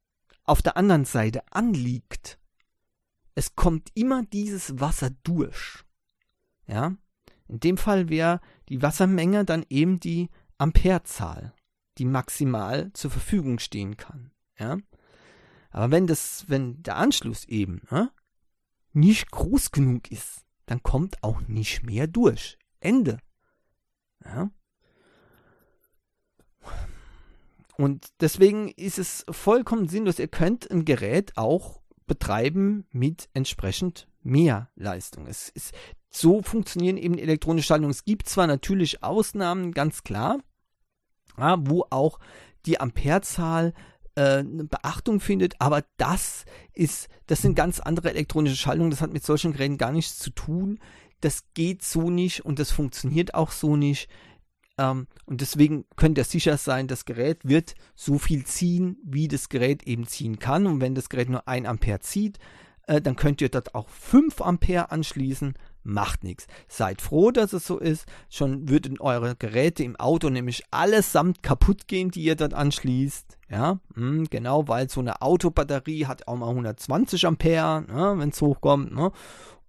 [0.43, 2.39] auf der anderen Seite anliegt.
[3.33, 5.83] Es kommt immer dieses Wasser durch.
[6.67, 6.95] Ja.
[7.47, 11.53] In dem Fall wäre die Wassermenge dann eben die Amperezahl,
[11.97, 14.31] die maximal zur Verfügung stehen kann.
[14.57, 14.77] Ja.
[15.75, 18.05] Aber wenn das, wenn der Anschluss eben äh,
[18.93, 22.57] nicht groß genug ist, dann kommt auch nicht mehr durch.
[22.79, 23.17] Ende.
[24.23, 24.51] Ja.
[27.75, 30.17] Und deswegen ist es vollkommen sinnlos.
[30.17, 35.27] Ihr könnt ein Gerät auch betreiben mit entsprechend mehr Leistung.
[35.27, 35.73] Es ist,
[36.09, 37.91] so funktionieren eben elektronische Schaltungen.
[37.91, 40.39] Es gibt zwar natürlich Ausnahmen, ganz klar,
[41.37, 42.17] ja, wo auch
[42.65, 43.73] die Amperezahl
[44.15, 49.23] äh, Beachtung findet, aber das ist, das sind ganz andere elektronische Schaltungen, das hat mit
[49.23, 50.79] solchen Geräten gar nichts zu tun.
[51.21, 54.09] Das geht so nicht und das funktioniert auch so nicht.
[54.77, 59.49] Ähm, und deswegen könnt ihr sicher sein, das Gerät wird so viel ziehen, wie das
[59.49, 60.67] Gerät eben ziehen kann.
[60.67, 62.37] Und wenn das Gerät nur 1 Ampere zieht,
[62.87, 65.55] äh, dann könnt ihr dort auch 5 Ampere anschließen
[65.85, 66.47] macht nichts.
[66.67, 68.05] Seid froh, dass es so ist.
[68.29, 73.34] Schon würden eure Geräte im Auto nämlich allesamt kaputt gehen, die ihr dort anschließt.
[73.49, 78.41] Ja, hm, genau, weil so eine Autobatterie hat auch mal 120 Ampere, ne, wenn es
[78.41, 78.93] hochkommt.
[78.93, 79.11] Ne?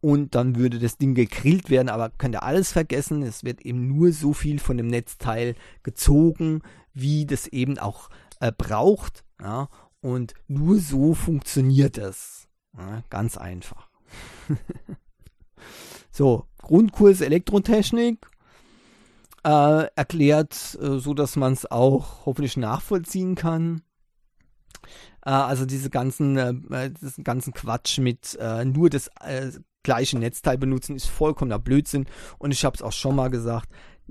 [0.01, 3.23] Und dann würde das Ding gegrillt werden, aber könnt ihr alles vergessen.
[3.23, 6.63] Es wird eben nur so viel von dem Netzteil gezogen,
[6.95, 8.09] wie das eben auch
[8.41, 9.25] äh, braucht.
[9.41, 9.69] Ja?
[10.01, 12.49] Und nur so funktioniert es.
[12.77, 13.89] Ja, ganz einfach.
[16.17, 18.27] So, Grundkurs Elektrotechnik
[19.47, 23.83] äh, erklärt, äh, so dass man es auch hoffentlich nachvollziehen kann.
[25.25, 29.53] Äh, also diese ganzen, äh, diesen ganzen Quatsch mit äh, nur das äh,
[29.85, 32.07] gleiche Netzteil benutzen ist vollkommener Blödsinn.
[32.39, 33.69] Und ich habe es auch schon mal gesagt,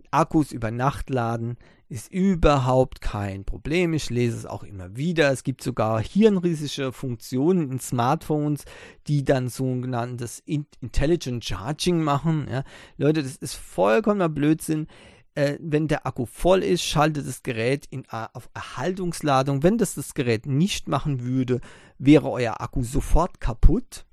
[0.10, 1.58] Akkus über Nacht laden
[1.88, 3.94] ist überhaupt kein Problem.
[3.94, 5.32] Ich lese es auch immer wieder.
[5.32, 8.66] Es gibt sogar hirnriesige Funktionen in Smartphones,
[9.08, 12.48] die dann sogenanntes Intelligent Charging machen.
[12.50, 12.64] Ja.
[12.98, 14.88] Leute, das ist vollkommener Blödsinn.
[15.36, 19.64] Äh, wenn der Akku voll ist, schaltet das Gerät in, auf Erhaltungsladung.
[19.64, 21.62] Wenn das das Gerät nicht machen würde,
[21.98, 24.06] wäre euer Akku sofort kaputt.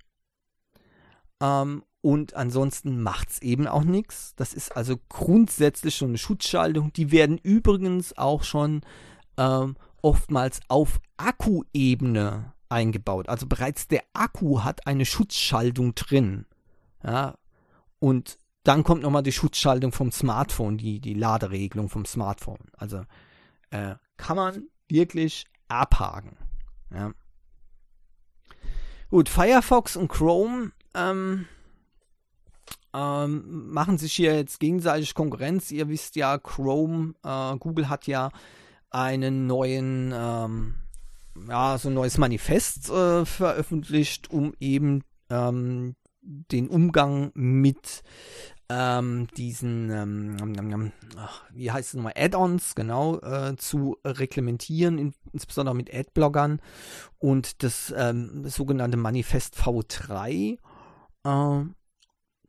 [1.40, 4.34] Ähm, und ansonsten macht es eben auch nichts.
[4.34, 6.92] Das ist also grundsätzlich schon eine Schutzschaltung.
[6.92, 8.80] Die werden übrigens auch schon
[9.38, 13.28] ähm, oftmals auf Akkuebene eingebaut.
[13.28, 16.46] Also bereits der Akku hat eine Schutzschaltung drin.
[17.04, 17.36] Ja,
[18.00, 22.60] und dann kommt nochmal die Schutzschaltung vom Smartphone, die, die Laderegelung vom Smartphone.
[22.76, 23.04] Also
[23.70, 26.36] äh, kann man wirklich abhaken.
[26.94, 27.12] Ja.
[29.10, 31.46] Gut, Firefox und Chrome ähm,
[32.94, 35.70] ähm, machen sich hier jetzt gegenseitig Konkurrenz.
[35.70, 38.30] Ihr wisst ja, Chrome, äh, Google hat ja
[38.90, 40.74] einen neuen, ähm,
[41.48, 48.02] ja, so ein neues Manifest äh, veröffentlicht, um eben ähm, den Umgang mit
[48.68, 55.74] ähm, diesen, ähm, ach, wie heißt es nochmal, Add-ons, genau, äh, zu reglementieren, in, insbesondere
[55.74, 56.60] mit Adblockern
[57.18, 60.58] und das ähm, sogenannte Manifest V3.
[61.24, 61.64] Äh,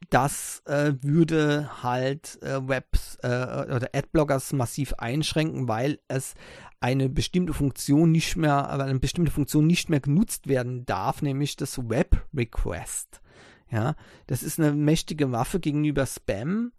[0.09, 6.35] das äh, würde halt äh, Webs äh, oder Adblockers massiv einschränken, weil es
[6.79, 11.89] eine bestimmte Funktion nicht mehr, eine bestimmte Funktion nicht mehr genutzt werden darf, nämlich das
[11.89, 13.22] Web Request.
[13.71, 13.95] Ja,
[14.27, 16.71] das ist eine mächtige Waffe gegenüber Spam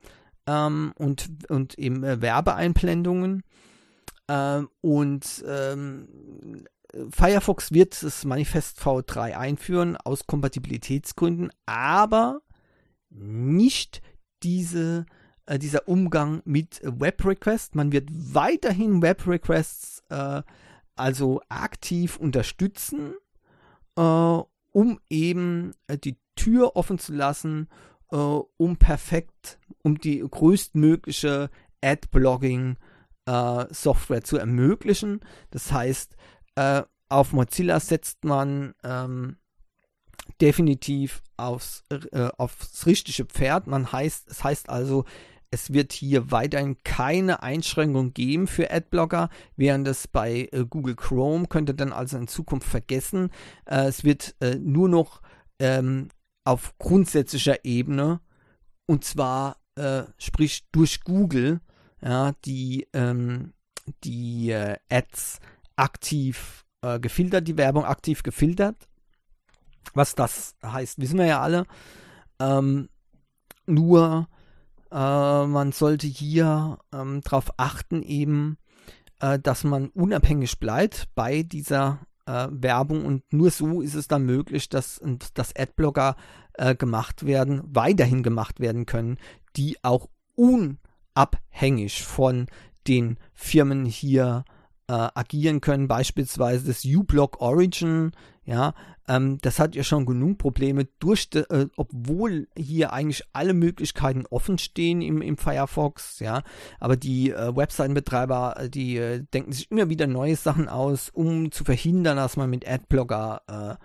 [0.46, 3.42] ähm, und, und eben äh, Werbeeinblendungen.
[4.28, 6.66] Ähm, und ähm,
[7.10, 12.40] Firefox wird das Manifest V3 einführen aus Kompatibilitätsgründen, aber
[13.10, 14.02] nicht
[14.42, 15.06] diese,
[15.46, 17.74] äh, dieser Umgang mit Web Requests.
[17.74, 20.42] Man wird weiterhin Web Requests äh,
[20.96, 23.14] also aktiv unterstützen,
[23.96, 24.00] äh,
[24.72, 27.68] um eben äh, die Tür offen zu lassen,
[28.10, 31.50] äh, um perfekt, um die größtmögliche
[31.82, 32.76] Ad-Blogging
[33.26, 35.20] äh, zu ermöglichen.
[35.50, 36.16] Das heißt,
[37.08, 39.36] auf Mozilla setzt man ähm,
[40.40, 43.66] definitiv aufs, äh, aufs richtige Pferd.
[43.66, 45.04] Man heißt, es heißt also,
[45.50, 51.46] es wird hier weiterhin keine Einschränkung geben für Adblocker, während es bei äh, Google Chrome
[51.46, 53.30] könnte dann also in Zukunft vergessen.
[53.66, 55.22] Äh, es wird äh, nur noch
[55.60, 56.08] ähm,
[56.44, 58.20] auf grundsätzlicher Ebene
[58.86, 61.60] und zwar äh, sprich durch Google
[62.02, 63.54] ja, die, ähm,
[64.04, 65.40] die äh, Ads
[65.76, 66.60] aktiv
[67.00, 68.76] gefiltert, die Werbung aktiv gefiltert
[69.92, 71.66] was das heißt, wissen wir ja alle.
[72.40, 72.88] Ähm,
[73.66, 74.28] nur
[74.90, 74.96] äh,
[75.46, 78.56] man sollte hier ähm, darauf achten, eben,
[79.20, 84.24] äh, dass man unabhängig bleibt bei dieser äh, Werbung und nur so ist es dann
[84.24, 85.00] möglich, dass,
[85.34, 86.16] dass Adblocker
[86.54, 89.18] äh, gemacht werden, weiterhin gemacht werden können,
[89.56, 92.46] die auch unabhängig von
[92.86, 94.44] den Firmen hier
[94.88, 98.12] äh, agieren können, beispielsweise das uBlock Origin,
[98.46, 98.74] ja,
[99.08, 104.24] ähm, das hat ja schon genug Probleme, durch de, äh, obwohl hier eigentlich alle Möglichkeiten
[104.30, 106.42] offen stehen im, im Firefox, ja,
[106.80, 111.52] aber die äh, Webseitenbetreiber, äh, die äh, denken sich immer wieder neue Sachen aus, um
[111.52, 113.78] zu verhindern, dass man mit Adblocker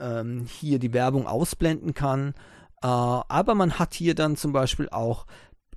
[0.00, 2.34] äh, ähm, hier die Werbung ausblenden kann.
[2.82, 5.26] Äh, aber man hat hier dann zum Beispiel auch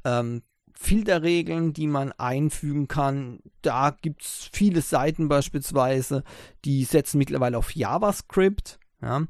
[0.06, 0.42] ähm,
[0.74, 3.40] Filterregeln, die man einfügen kann.
[3.62, 6.24] Da gibt es viele Seiten beispielsweise,
[6.66, 9.26] die setzen mittlerweile auf JavaScript, ja,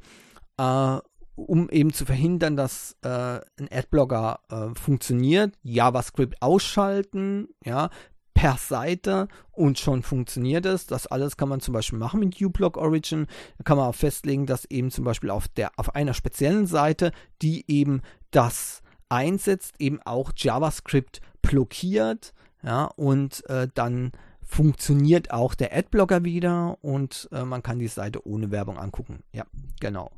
[0.58, 1.02] äh,
[1.36, 5.56] um eben zu verhindern, dass äh, ein Adblocker äh, funktioniert.
[5.64, 7.90] JavaScript ausschalten, ja,
[8.34, 10.88] per Seite und schon funktioniert es.
[10.88, 13.28] Das alles kann man zum Beispiel machen mit uBlock Origin.
[13.58, 17.12] Da kann man auch festlegen, dass eben zum Beispiel auf der auf einer speziellen Seite,
[17.42, 22.34] die eben das einsetzt, eben auch JavaScript blockiert,
[22.64, 28.26] ja, und äh, dann funktioniert auch der Adblocker wieder und äh, man kann die Seite
[28.28, 29.24] ohne Werbung angucken.
[29.32, 29.46] Ja,
[29.80, 30.12] genau.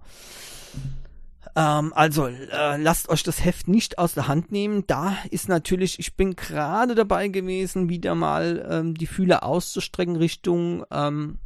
[1.55, 4.86] Ähm, also äh, lasst euch das Heft nicht aus der Hand nehmen.
[4.88, 10.86] Da ist natürlich, ich bin gerade dabei gewesen, wieder mal ähm, die Fühler auszustrecken Richtung
[10.91, 11.39] ähm,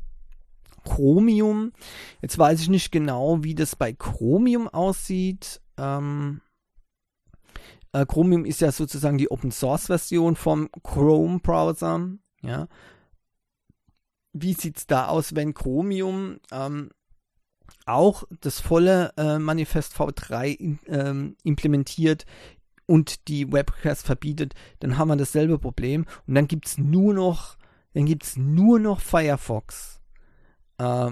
[0.83, 1.73] Chromium.
[2.21, 5.61] Jetzt weiß ich nicht genau, wie das bei Chromium aussieht.
[5.77, 6.41] Ähm,
[7.93, 12.09] äh, Chromium ist ja sozusagen die Open Source Version vom Chrome Browser.
[12.41, 12.67] Ja.
[14.33, 16.91] Wie es da aus, wenn Chromium ähm,
[17.85, 22.25] auch das volle äh, Manifest V3 in, ähm, implementiert
[22.85, 26.05] und die Webcasts verbietet, dann haben wir dasselbe Problem.
[26.27, 27.57] Und dann gibt es nur noch,
[27.93, 29.99] dann gibt nur noch Firefox,
[30.77, 31.11] äh,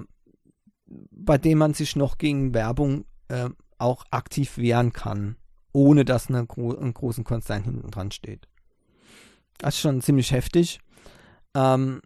[0.85, 3.49] bei dem man sich noch gegen Werbung äh,
[3.79, 5.37] auch aktiv wehren kann
[5.77, 8.47] ohne dass eine, ein großen Konzern hinten dran steht.
[9.59, 10.79] Das ist schon ziemlich heftig.
[11.55, 12.01] Ähm,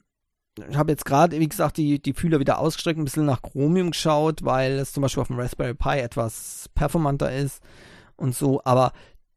[0.70, 3.92] ich habe jetzt gerade, wie gesagt, die, die Fühler wieder ausgestreckt, ein bisschen nach Chromium
[3.92, 7.62] geschaut, weil es zum Beispiel auf dem Raspberry Pi etwas performanter ist
[8.18, 8.62] und so.
[8.66, 8.92] Aber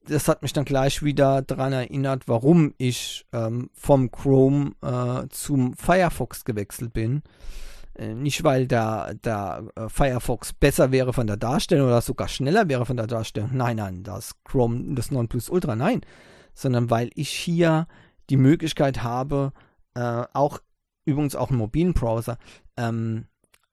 [0.07, 5.75] das hat mich dann gleich wieder daran erinnert, warum ich ähm, vom Chrome äh, zum
[5.75, 7.23] Firefox gewechselt bin.
[7.97, 12.69] Äh, nicht, weil der, der äh, Firefox besser wäre von der Darstellung oder sogar schneller
[12.69, 13.51] wäre von der Darstellung.
[13.53, 15.11] Nein, nein, das Chrome, das
[15.49, 16.01] Ultra, nein.
[16.55, 17.87] Sondern weil ich hier
[18.31, 19.53] die Möglichkeit habe,
[19.95, 20.61] äh, auch
[21.05, 22.39] übrigens auch im mobilen Browser,
[22.77, 23.27] ähm,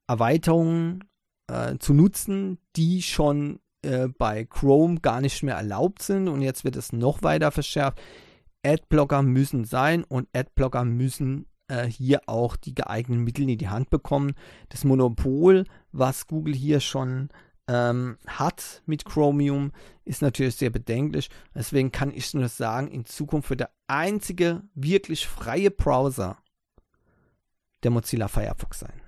[0.08, 1.04] Erweiterungen
[1.48, 6.64] äh, zu nutzen, die schon äh, bei Chrome gar nicht mehr erlaubt sind und jetzt
[6.64, 8.00] wird es noch weiter verschärft.
[8.64, 13.90] Adblocker müssen sein und Adblocker müssen äh, hier auch die geeigneten Mittel in die Hand
[13.90, 14.34] bekommen.
[14.70, 17.30] Das Monopol, was Google hier schon
[17.68, 19.72] ähm, hat mit Chromium,
[20.04, 21.30] ist natürlich sehr bedenklich.
[21.56, 26.38] Deswegen kann ich nur sagen, in Zukunft wird der einzige wirklich freie Browser
[27.84, 29.02] der Mozilla Firefox sein.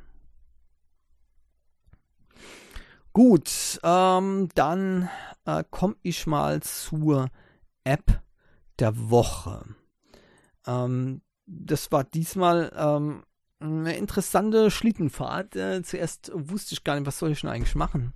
[3.11, 5.09] Gut, ähm, dann
[5.45, 7.29] äh, komme ich mal zur
[7.83, 8.23] App
[8.79, 9.63] der Woche.
[10.65, 11.21] Ähm,
[11.59, 13.23] das war diesmal ähm,
[13.59, 15.55] eine interessante Schlittenfahrt.
[15.55, 18.13] Äh, zuerst wusste ich gar nicht, was soll ich denn eigentlich machen.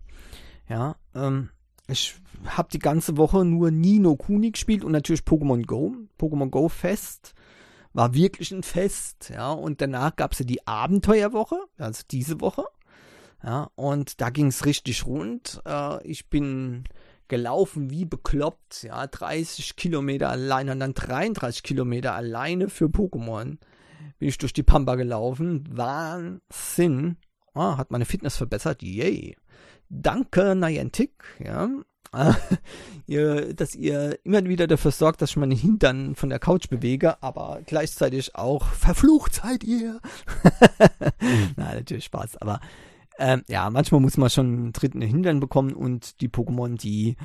[0.69, 1.49] Ja, ähm,
[1.87, 2.15] ich
[2.45, 5.95] habe die ganze Woche nur Nino Kuni gespielt und natürlich Pokémon Go.
[6.19, 7.33] Pokémon Go Fest
[7.93, 9.31] war wirklich ein Fest.
[9.33, 12.65] Ja, und danach gab es ja die Abenteuerwoche, also diese Woche.
[13.43, 15.61] Ja, und da ging es richtig rund.
[15.65, 16.83] Äh, ich bin
[17.27, 23.57] gelaufen wie bekloppt, ja, 30 Kilometer alleine und dann 33 Kilometer alleine für Pokémon.
[24.19, 25.63] Bin ich durch die Pampa gelaufen.
[25.69, 27.17] Wahnsinn.
[27.53, 28.81] Ah, hat meine Fitness verbessert.
[28.83, 29.35] Yay.
[29.89, 31.69] Danke, Niantic, ja.
[33.07, 37.21] ihr, dass ihr immer wieder dafür sorgt, dass ich meinen Hintern von der Couch bewege,
[37.21, 39.99] aber gleichzeitig auch verflucht seid ihr.
[41.55, 42.59] Nein, natürlich Spaß, aber
[43.17, 47.15] ähm, ja, manchmal muss man schon einen dritten Hintern bekommen und die Pokémon, die,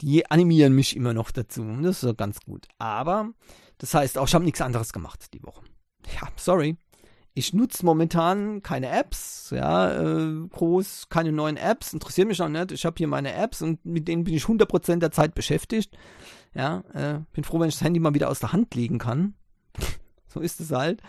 [0.00, 1.64] die animieren mich immer noch dazu.
[1.82, 2.66] Das ist ganz gut.
[2.78, 3.30] Aber
[3.78, 5.64] das heißt auch, ich habe nichts anderes gemacht die Woche.
[6.14, 6.76] Ja, sorry.
[7.36, 12.70] Ich nutze momentan keine Apps, ja, äh, groß, keine neuen Apps, interessiert mich auch nicht.
[12.70, 15.98] Ich habe hier meine Apps und mit denen bin ich 100% der Zeit beschäftigt.
[16.54, 19.34] Ja, äh, bin froh, wenn ich das Handy mal wieder aus der Hand legen kann.
[20.28, 21.02] so ist es halt.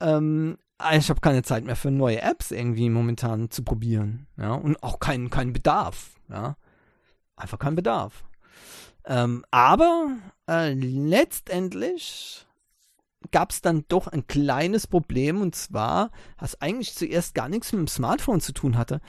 [0.00, 0.56] Ähm,
[0.96, 4.26] ich habe keine Zeit mehr für neue Apps irgendwie momentan zu probieren.
[4.36, 6.10] Ja, und auch keinen kein Bedarf.
[6.28, 6.56] Ja,
[7.36, 8.24] einfach kein Bedarf.
[9.04, 10.16] Ähm, aber
[10.48, 12.46] äh, letztendlich
[13.30, 17.80] gab es dann doch ein kleines Problem und zwar, was eigentlich zuerst gar nichts mit
[17.80, 19.00] dem Smartphone zu tun hatte.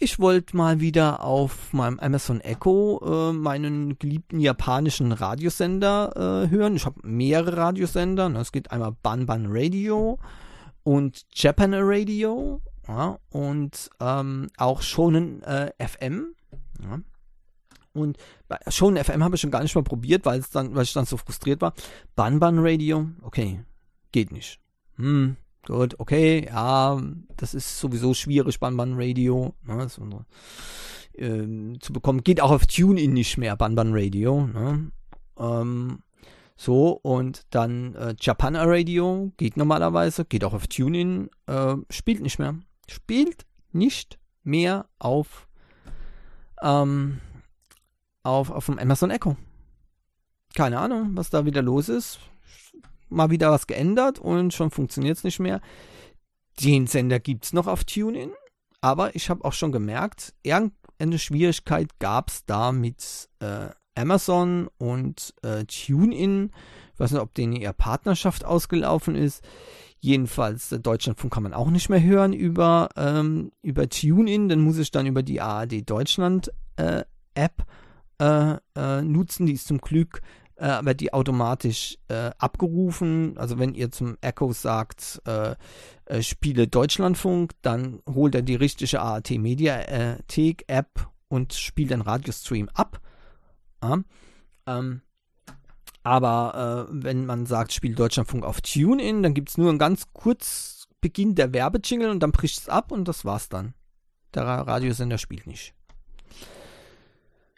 [0.00, 6.76] Ich wollte mal wieder auf meinem Amazon Echo äh, meinen geliebten japanischen Radiosender äh, hören.
[6.76, 8.28] Ich habe mehrere Radiosender.
[8.28, 8.38] Ne?
[8.38, 10.18] Es geht einmal Banban Radio
[10.88, 16.34] und Japan Radio ja, und ähm, auch Shonen äh, FM.
[16.82, 17.00] Ja.
[17.92, 18.16] Und
[18.48, 20.94] bei Shonen FM habe ich schon gar nicht mal probiert, weil es dann, weil ich
[20.94, 21.74] dann so frustriert war.
[22.16, 23.60] Banban Radio, okay,
[24.12, 24.60] geht nicht.
[24.96, 25.36] Hm,
[25.66, 26.98] gut, okay, ja,
[27.36, 30.24] das ist sowieso schwierig, Banban Radio ne, so,
[31.12, 32.24] äh, zu bekommen.
[32.24, 34.46] Geht auch auf TuneIn nicht mehr, Banban Radio.
[34.46, 34.90] Ne?
[35.38, 35.98] Ähm,
[36.60, 42.40] so, und dann äh, Japana Radio geht normalerweise, geht auch auf TuneIn, äh, spielt nicht
[42.40, 42.58] mehr.
[42.88, 45.46] Spielt nicht mehr auf,
[46.60, 47.20] ähm,
[48.24, 49.36] auf, auf dem Amazon Echo.
[50.56, 52.18] Keine Ahnung, was da wieder los ist.
[53.08, 55.60] Mal wieder was geändert und schon funktioniert es nicht mehr.
[56.60, 58.32] Den Sender gibt es noch auf TuneIn,
[58.80, 63.68] aber ich habe auch schon gemerkt, irgendeine Schwierigkeit gab es da mit äh,
[63.98, 66.50] Amazon und äh, TuneIn.
[66.94, 69.42] Ich weiß nicht, ob denen ihre Partnerschaft ausgelaufen ist.
[70.00, 74.48] Jedenfalls, äh, Deutschlandfunk kann man auch nicht mehr hören über, ähm, über TuneIn.
[74.48, 77.64] Dann muss ich dann über die ARD Deutschland äh, App
[78.20, 79.46] äh, äh, nutzen.
[79.46, 80.22] Die ist zum Glück
[80.58, 83.38] äh, aber die automatisch äh, abgerufen.
[83.38, 85.54] Also wenn ihr zum Echo sagt, äh,
[86.06, 92.68] äh, spiele Deutschlandfunk, dann holt er die richtige ART Mediathek App und spielt den Radiostream
[92.74, 93.00] ab.
[93.82, 93.98] Ja?
[94.66, 95.02] Ähm,
[96.02, 100.04] aber äh, wenn man sagt, spielt Deutschlandfunk auf TuneIn, dann gibt es nur einen ganz
[100.12, 103.74] kurz Beginn der Werbejingle und dann bricht es ab und das war's dann.
[104.34, 105.74] Der Radiosender spielt nicht.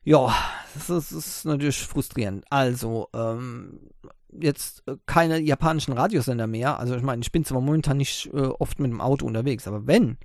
[0.02, 0.34] Ja,
[0.74, 2.44] das ist, das ist natürlich frustrierend.
[2.50, 3.90] Also, ähm,
[4.32, 6.78] jetzt äh, keine japanischen Radiosender mehr.
[6.78, 9.86] Also ich meine, ich bin zwar momentan nicht äh, oft mit dem Auto unterwegs, aber
[9.86, 10.18] wenn,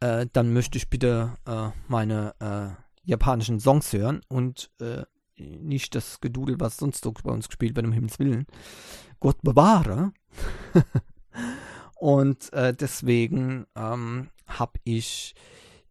[0.00, 5.02] äh, dann möchte ich bitte äh, meine äh, japanischen Songs hören und äh,
[5.36, 8.46] nicht das Gedudel, was sonst so bei uns gespielt wird, um Himmels Willen.
[9.20, 10.12] Gott bewahre.
[11.96, 15.34] Und äh, deswegen ähm, habe ich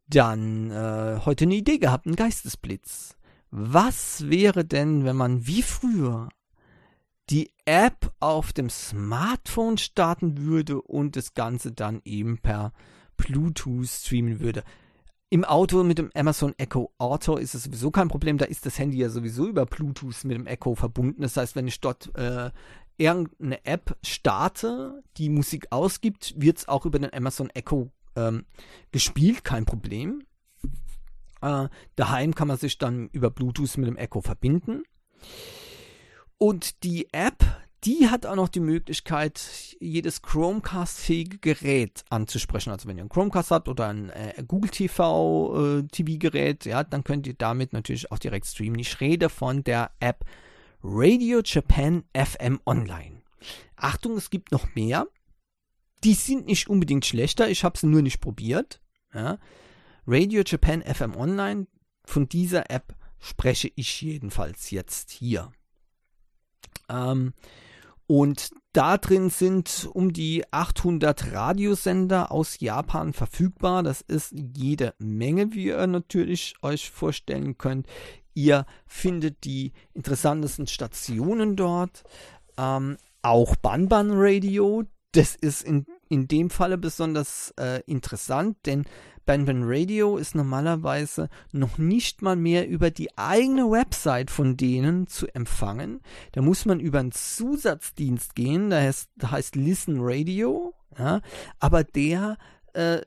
[0.07, 3.15] dann äh, heute eine Idee gehabt, einen Geistesblitz.
[3.49, 6.29] Was wäre denn, wenn man wie früher
[7.29, 12.73] die App auf dem Smartphone starten würde und das Ganze dann eben per
[13.17, 14.63] Bluetooth streamen würde?
[15.33, 18.37] Im Auto mit dem Amazon Echo Auto ist es sowieso kein Problem.
[18.37, 21.23] Da ist das Handy ja sowieso über Bluetooth mit dem Echo verbunden.
[21.23, 22.51] Das heißt, wenn ich dort äh,
[22.97, 28.45] irgendeine App starte, die Musik ausgibt, wird es auch über den Amazon Echo ähm,
[28.91, 30.23] gespielt, kein Problem.
[31.41, 34.83] Äh, daheim kann man sich dann über Bluetooth mit dem Echo verbinden.
[36.37, 37.43] Und die App,
[37.85, 42.71] die hat auch noch die Möglichkeit, jedes Chromecast-fähige Gerät anzusprechen.
[42.71, 47.03] Also wenn ihr einen Chromecast habt oder ein äh, Google TV äh, TV-Gerät, ja, dann
[47.03, 48.79] könnt ihr damit natürlich auch direkt streamen.
[48.79, 50.25] Ich rede von der App
[50.81, 53.21] Radio Japan FM Online.
[53.75, 55.07] Achtung, es gibt noch mehr.
[56.03, 58.81] Die sind nicht unbedingt schlechter, ich habe sie nur nicht probiert.
[59.13, 59.39] Ja.
[60.05, 61.67] Radio Japan FM Online,
[62.05, 65.51] von dieser App spreche ich jedenfalls jetzt hier.
[66.89, 67.33] Ähm,
[68.15, 73.81] und da drin sind um die 800 Radiosender aus Japan verfügbar.
[73.81, 77.87] Das ist jede Menge, wie ihr natürlich euch vorstellen könnt.
[78.35, 82.03] Ihr findet die interessantesten Stationen dort.
[82.55, 84.83] Ähm, auch Banban Radio.
[85.13, 88.85] Das ist in, in dem Falle besonders äh, interessant, denn
[89.25, 95.27] Banban Radio ist normalerweise noch nicht mal mehr über die eigene Website von denen zu
[95.33, 96.01] empfangen.
[96.33, 100.73] Da muss man über einen Zusatzdienst gehen, der heißt, der heißt Listen Radio.
[100.97, 101.21] Ja,
[101.59, 102.37] aber der
[102.73, 103.01] äh,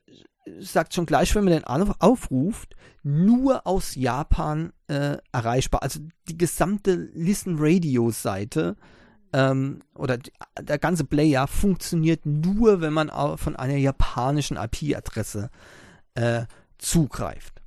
[0.58, 5.82] sagt schon gleich, wenn man den aufruft, nur aus Japan äh, erreichbar.
[5.82, 8.76] Also die gesamte Listen Radio Seite
[9.32, 10.18] ähm, oder
[10.60, 15.50] der ganze Player funktioniert nur, wenn man von einer japanischen IP-Adresse
[16.14, 16.46] äh,
[16.78, 17.62] zugreift.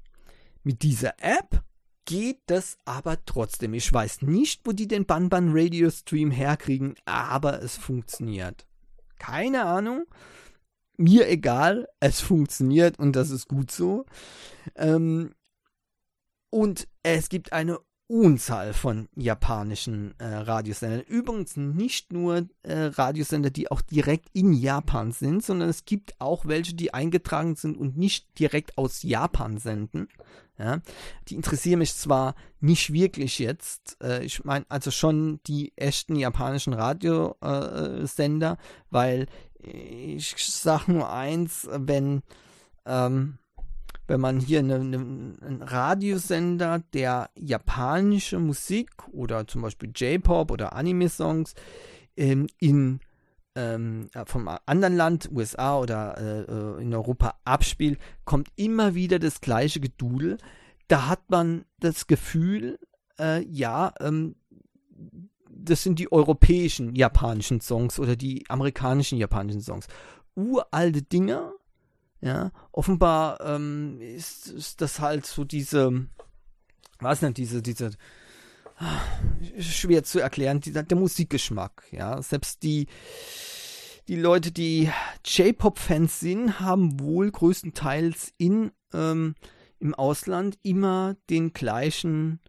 [0.64, 1.64] Mit dieser App
[2.06, 3.74] geht das aber trotzdem.
[3.74, 8.66] Ich weiß nicht, wo die den Banban Radio Stream herkriegen, aber es funktioniert.
[9.18, 10.06] Keine Ahnung
[11.00, 14.06] mir egal, es funktioniert und das ist gut so.
[14.76, 15.34] Ähm,
[16.52, 17.80] und es gibt eine
[18.10, 21.02] Unzahl von japanischen äh, Radiosendern.
[21.02, 26.48] Übrigens nicht nur äh, Radiosender, die auch direkt in Japan sind, sondern es gibt auch
[26.48, 30.08] welche, die eingetragen sind und nicht direkt aus Japan senden.
[30.58, 30.82] Ja,
[31.28, 36.74] die interessieren mich zwar nicht wirklich jetzt, äh, ich meine also schon die echten japanischen
[36.74, 38.58] Radiosender,
[38.90, 39.28] weil
[39.60, 42.24] ich sag nur eins, wenn
[42.88, 43.38] ähm,
[44.10, 50.74] wenn man hier eine, eine, einen Radiosender, der japanische Musik oder zum Beispiel J-Pop oder
[50.74, 51.54] Anime-Songs
[52.18, 53.00] ähm, in
[53.56, 59.42] ähm, vom anderen Land, USA oder äh, äh, in Europa abspielt, kommt immer wieder das
[59.42, 60.38] gleiche Gedudel.
[60.88, 62.80] Da hat man das Gefühl,
[63.20, 64.36] äh, ja, ähm,
[65.50, 69.88] das sind die europäischen japanischen Songs oder die amerikanischen japanischen Songs.
[70.36, 71.52] Uralte Dinger,
[72.22, 76.08] ja, offenbar ähm, ist, ist das halt so diese,
[77.00, 77.92] was nicht, diese, diese,
[79.60, 82.88] schwer zu erklären, die, der Musikgeschmack, ja, selbst die,
[84.08, 84.90] die Leute, die
[85.26, 89.36] J-Pop-Fans sind, haben wohl größtenteils in, ähm,
[89.80, 92.40] im Ausland immer den gleichen,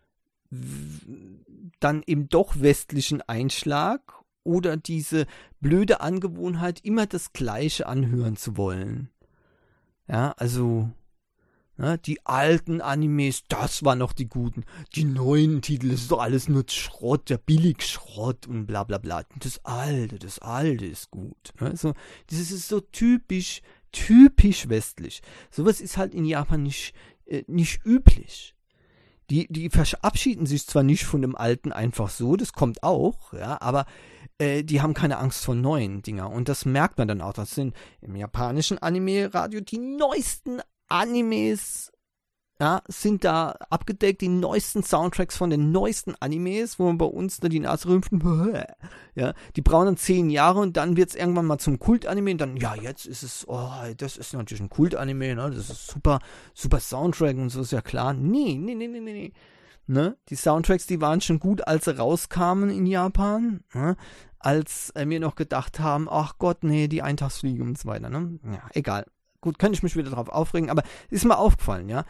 [1.80, 4.00] dann eben doch westlichen Einschlag
[4.42, 5.26] oder diese
[5.60, 9.10] blöde Angewohnheit, immer das Gleiche anhören zu wollen.
[10.10, 10.90] Ja, also
[11.76, 14.64] ne, die alten Animes, das waren noch die guten.
[14.96, 19.22] Die neuen Titel, das ist doch alles nur Schrott, der Billigschrott und bla bla bla.
[19.38, 21.52] Das alte, das alte ist gut.
[21.60, 21.76] Ne?
[21.76, 21.94] So,
[22.26, 23.62] das ist so typisch,
[23.92, 25.22] typisch westlich.
[25.50, 26.92] Sowas ist halt in Japan nicht,
[27.26, 28.56] äh, nicht üblich.
[29.30, 33.60] Die, die verabschieden sich zwar nicht von dem Alten einfach so, das kommt auch, ja,
[33.60, 33.86] aber
[34.38, 36.30] äh, die haben keine Angst vor neuen Dinger.
[36.30, 37.34] Und das merkt man dann auch.
[37.34, 41.92] Das sind im japanischen Anime-Radio die neuesten Animes
[42.60, 47.40] ja, sind da abgedeckt, die neuesten Soundtracks von den neuesten Animes, wo man bei uns
[47.40, 48.12] da die Nase rümpft.
[49.16, 52.40] Ja, die brauchen dann zehn Jahre und dann wird es irgendwann mal zum Kult-Anime und
[52.40, 55.50] dann, ja, jetzt ist es, oh, das ist natürlich ein Kult-Anime, ne?
[55.50, 56.20] Das ist super,
[56.54, 58.14] super Soundtrack und so ist ja klar.
[58.14, 59.32] Nee, nee, nee, nee, nee.
[59.86, 60.16] Ne?
[60.28, 63.64] Die Soundtracks, die waren schon gut, als sie rauskamen in Japan.
[63.74, 63.96] Ne?
[64.38, 68.10] Als äh, wir noch gedacht haben, ach Gott, nee, die Eintagsfliege und so weiter.
[68.10, 68.38] Ne?
[68.44, 69.06] Ja, egal.
[69.40, 72.04] Gut, könnte ich mich wieder drauf aufregen, aber ist mir aufgefallen, ja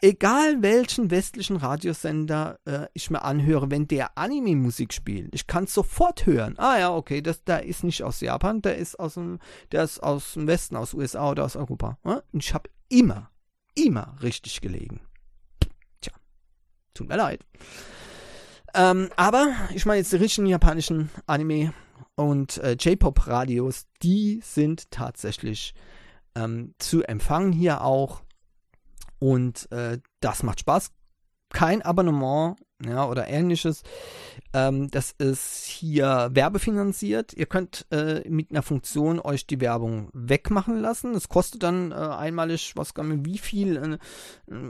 [0.00, 5.74] egal welchen westlichen Radiosender äh, ich mir anhöre, wenn der Anime-Musik spielt, ich kann es
[5.74, 6.58] sofort hören.
[6.58, 9.38] Ah ja, okay, das, der ist nicht aus Japan, der ist aus dem,
[9.72, 11.98] der ist aus dem Westen, aus USA oder aus Europa.
[12.02, 13.30] Und ich habe immer,
[13.74, 15.00] immer richtig gelegen.
[16.00, 16.12] Tja,
[16.94, 17.44] tut mir leid.
[18.74, 21.72] Ähm, aber ich meine jetzt die richtigen japanischen Anime
[22.14, 25.74] und äh, J-Pop-Radios, die sind tatsächlich
[26.34, 28.22] ähm, zu empfangen hier auch.
[29.18, 30.92] Und äh, das macht Spaß.
[31.50, 33.82] Kein Abonnement ja, oder ähnliches.
[34.52, 37.32] Ähm, das ist hier werbefinanziert.
[37.34, 41.14] Ihr könnt äh, mit einer Funktion euch die Werbung wegmachen lassen.
[41.14, 43.98] Es kostet dann äh, einmalig, was gar nicht, wie viel, äh,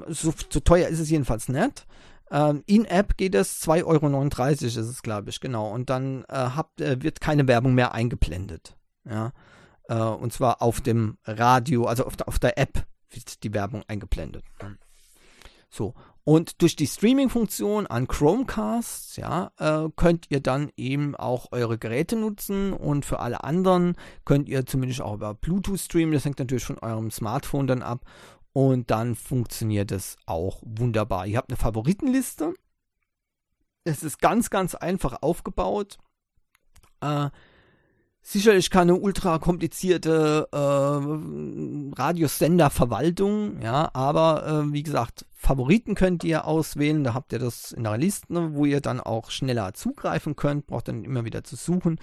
[0.09, 1.87] so, so, teuer ist es jedenfalls nicht.
[2.31, 5.71] Ähm, In-App geht es 2,39 Euro ist es, glaube ich, genau.
[5.71, 8.77] Und dann äh, habt, äh, wird keine Werbung mehr eingeblendet.
[9.09, 9.33] Ja.
[9.89, 13.83] Äh, und zwar auf dem Radio, also auf der, auf der App wird die Werbung
[13.89, 14.45] eingeblendet.
[15.71, 15.95] So.
[16.25, 22.17] Und durch die Streaming-Funktion an Chromecasts, ja, äh, könnt ihr dann eben auch eure Geräte
[22.17, 26.13] nutzen und für alle anderen könnt ihr zumindest auch über Bluetooth streamen.
[26.13, 28.05] Das hängt natürlich von eurem Smartphone dann ab
[28.53, 31.27] und dann funktioniert es auch wunderbar.
[31.27, 32.53] Ihr habt eine Favoritenliste.
[33.85, 35.97] Es ist ganz, ganz einfach aufgebaut.
[37.01, 37.31] Äh,
[38.23, 40.57] sicherlich keine ultra komplizierte äh,
[42.01, 47.85] Radiosenderverwaltung, ja, aber äh, wie gesagt, Favoriten könnt ihr auswählen, da habt ihr das in
[47.85, 51.99] der Liste, wo ihr dann auch schneller zugreifen könnt, braucht dann immer wieder zu suchen.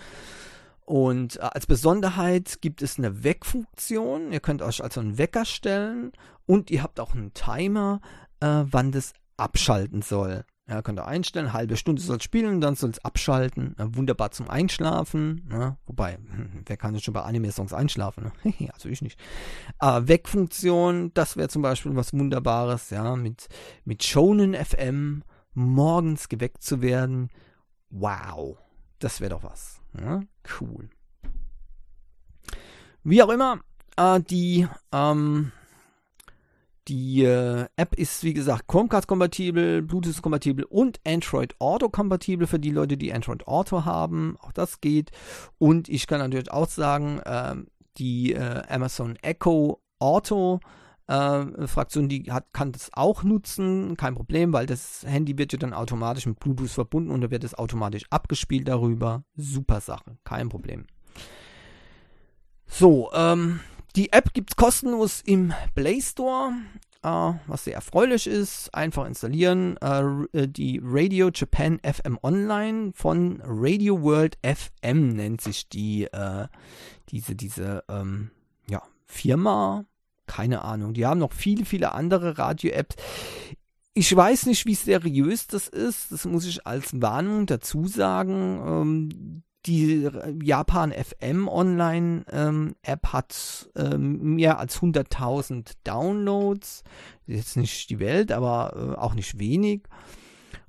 [0.85, 4.31] Und äh, als Besonderheit gibt es eine Weckfunktion.
[4.31, 6.11] Ihr könnt euch also einen Wecker stellen
[6.45, 8.01] und ihr habt auch einen Timer,
[8.39, 10.45] äh, wann das abschalten soll.
[10.67, 13.77] Ja, könnt ihr einstellen, halbe Stunde soll spielen, dann soll es abschalten.
[13.77, 15.45] Äh, wunderbar zum Einschlafen.
[15.47, 15.77] Ne?
[15.85, 16.17] Wobei,
[16.65, 18.31] wer kann denn schon bei Anime-Songs einschlafen?
[18.43, 18.53] Ne?
[18.73, 19.19] also ich nicht.
[19.79, 23.47] Äh, Weckfunktion, das wäre zum Beispiel was Wunderbares, ja, mit,
[23.83, 25.23] mit Shonen FM
[25.53, 27.29] morgens geweckt zu werden.
[27.91, 28.57] Wow,
[28.97, 29.81] das wäre doch was.
[29.99, 30.21] Ja,
[30.59, 30.89] cool.
[33.03, 33.59] Wie auch immer,
[33.97, 35.51] äh, die, ähm,
[36.87, 43.13] die äh, App ist, wie gesagt, Chromecast-kompatibel, Bluetooth-kompatibel und Android Auto-kompatibel für die Leute, die
[43.13, 44.37] Android Auto haben.
[44.39, 45.11] Auch das geht.
[45.57, 47.55] Und ich kann natürlich auch sagen, äh,
[47.97, 50.59] die äh, Amazon Echo Auto
[51.07, 55.59] äh, Fraktion, die hat, kann das auch nutzen, kein Problem, weil das Handy wird ja
[55.59, 59.23] dann automatisch mit Bluetooth verbunden und da wird es automatisch abgespielt darüber.
[59.35, 60.85] Super Sache, kein Problem.
[62.67, 63.59] So, ähm,
[63.95, 66.53] die App gibt es kostenlos im Play Store,
[67.03, 68.73] äh, was sehr erfreulich ist.
[68.73, 69.77] Einfach installieren.
[69.77, 70.01] Äh,
[70.33, 76.47] äh die Radio Japan FM Online von Radio World FM nennt sich die, äh,
[77.09, 78.31] diese, diese, ähm,
[78.67, 79.85] ja, Firma
[80.27, 80.93] keine Ahnung.
[80.93, 82.95] Die haben noch viele, viele andere Radio-Apps.
[83.93, 86.11] Ich weiß nicht, wie seriös das ist.
[86.11, 88.61] Das muss ich als Warnung dazu sagen.
[88.65, 90.09] Ähm, die
[90.43, 96.83] Japan FM Online ähm, App hat ähm, mehr als 100.000 Downloads.
[97.25, 99.83] Jetzt nicht die Welt, aber äh, auch nicht wenig.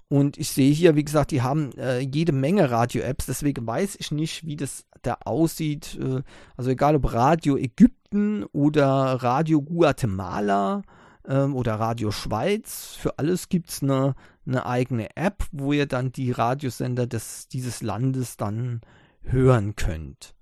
[0.08, 4.12] Und ich sehe hier, wie gesagt, die haben äh, jede Menge Radio-Apps, deswegen weiß ich
[4.12, 5.98] nicht, wie das da aussieht.
[6.00, 6.22] Äh,
[6.56, 8.84] also egal ob Radio Ägypten oder
[9.22, 10.82] Radio Guatemala
[11.28, 14.14] ähm, oder Radio Schweiz, für alles gibt es eine,
[14.46, 18.80] eine eigene App, wo ihr dann die Radiosender des, dieses Landes dann
[19.22, 20.34] hören könnt.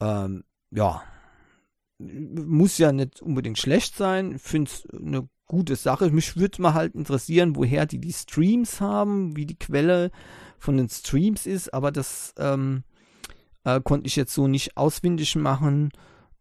[0.00, 1.02] Ähm, ja,
[1.98, 4.38] muss ja nicht unbedingt schlecht sein.
[4.38, 6.10] Finde es eine gute Sache.
[6.10, 10.10] Mich würde mal halt interessieren, woher die die Streams haben, wie die Quelle
[10.58, 12.84] von den Streams ist, aber das ähm,
[13.64, 15.90] äh, konnte ich jetzt so nicht auswendig machen.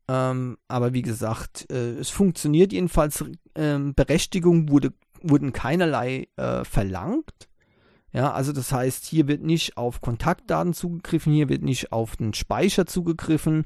[0.07, 3.23] Ähm, aber wie gesagt, äh, es funktioniert jedenfalls.
[3.55, 7.47] Ähm, Berechtigung wurde, wurden keinerlei äh, verlangt.
[8.11, 12.33] Ja, also das heißt, hier wird nicht auf Kontaktdaten zugegriffen, hier wird nicht auf den
[12.33, 13.65] Speicher zugegriffen.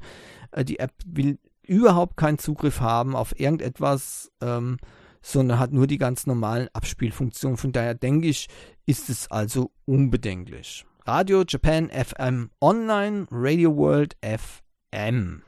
[0.52, 4.30] Äh, die App will überhaupt keinen Zugriff haben auf irgendetwas.
[4.40, 4.78] Ähm,
[5.20, 7.56] sondern hat nur die ganz normalen Abspielfunktionen.
[7.56, 8.48] Von daher denke ich,
[8.86, 10.86] ist es also unbedenklich.
[11.04, 15.42] Radio Japan FM Online, Radio World FM.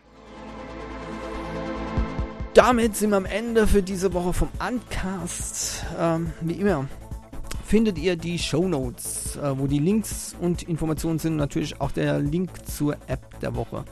[2.55, 5.85] Damit sind wir am Ende für diese Woche vom Uncast.
[5.99, 6.87] Ähm, wie immer
[7.65, 11.37] findet ihr die Show Notes, äh, wo die Links und Informationen sind.
[11.37, 13.85] Natürlich auch der Link zur App der Woche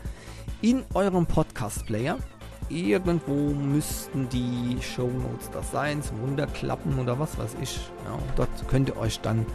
[0.60, 2.18] in eurem Podcast-Player
[2.68, 7.78] irgendwo müssten die Show Notes das sein, zum Runterklappen oder was weiß ich.
[8.04, 9.46] Ja, dort könnt ihr euch dann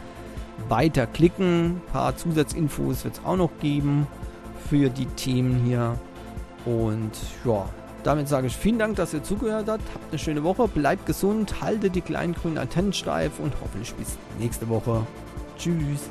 [0.68, 1.76] weiter klicken.
[1.76, 4.06] Ein paar Zusatzinfos wird es auch noch geben
[4.68, 5.98] für die Themen hier.
[6.64, 7.12] Und
[7.44, 7.68] ja,
[8.04, 9.82] damit sage ich vielen Dank, dass ihr zugehört habt.
[9.94, 14.18] Habt eine schöne Woche, bleibt gesund, haltet die kleinen grünen Antennen steif und hoffentlich bis
[14.38, 15.06] nächste Woche.
[15.58, 16.08] Tschüss.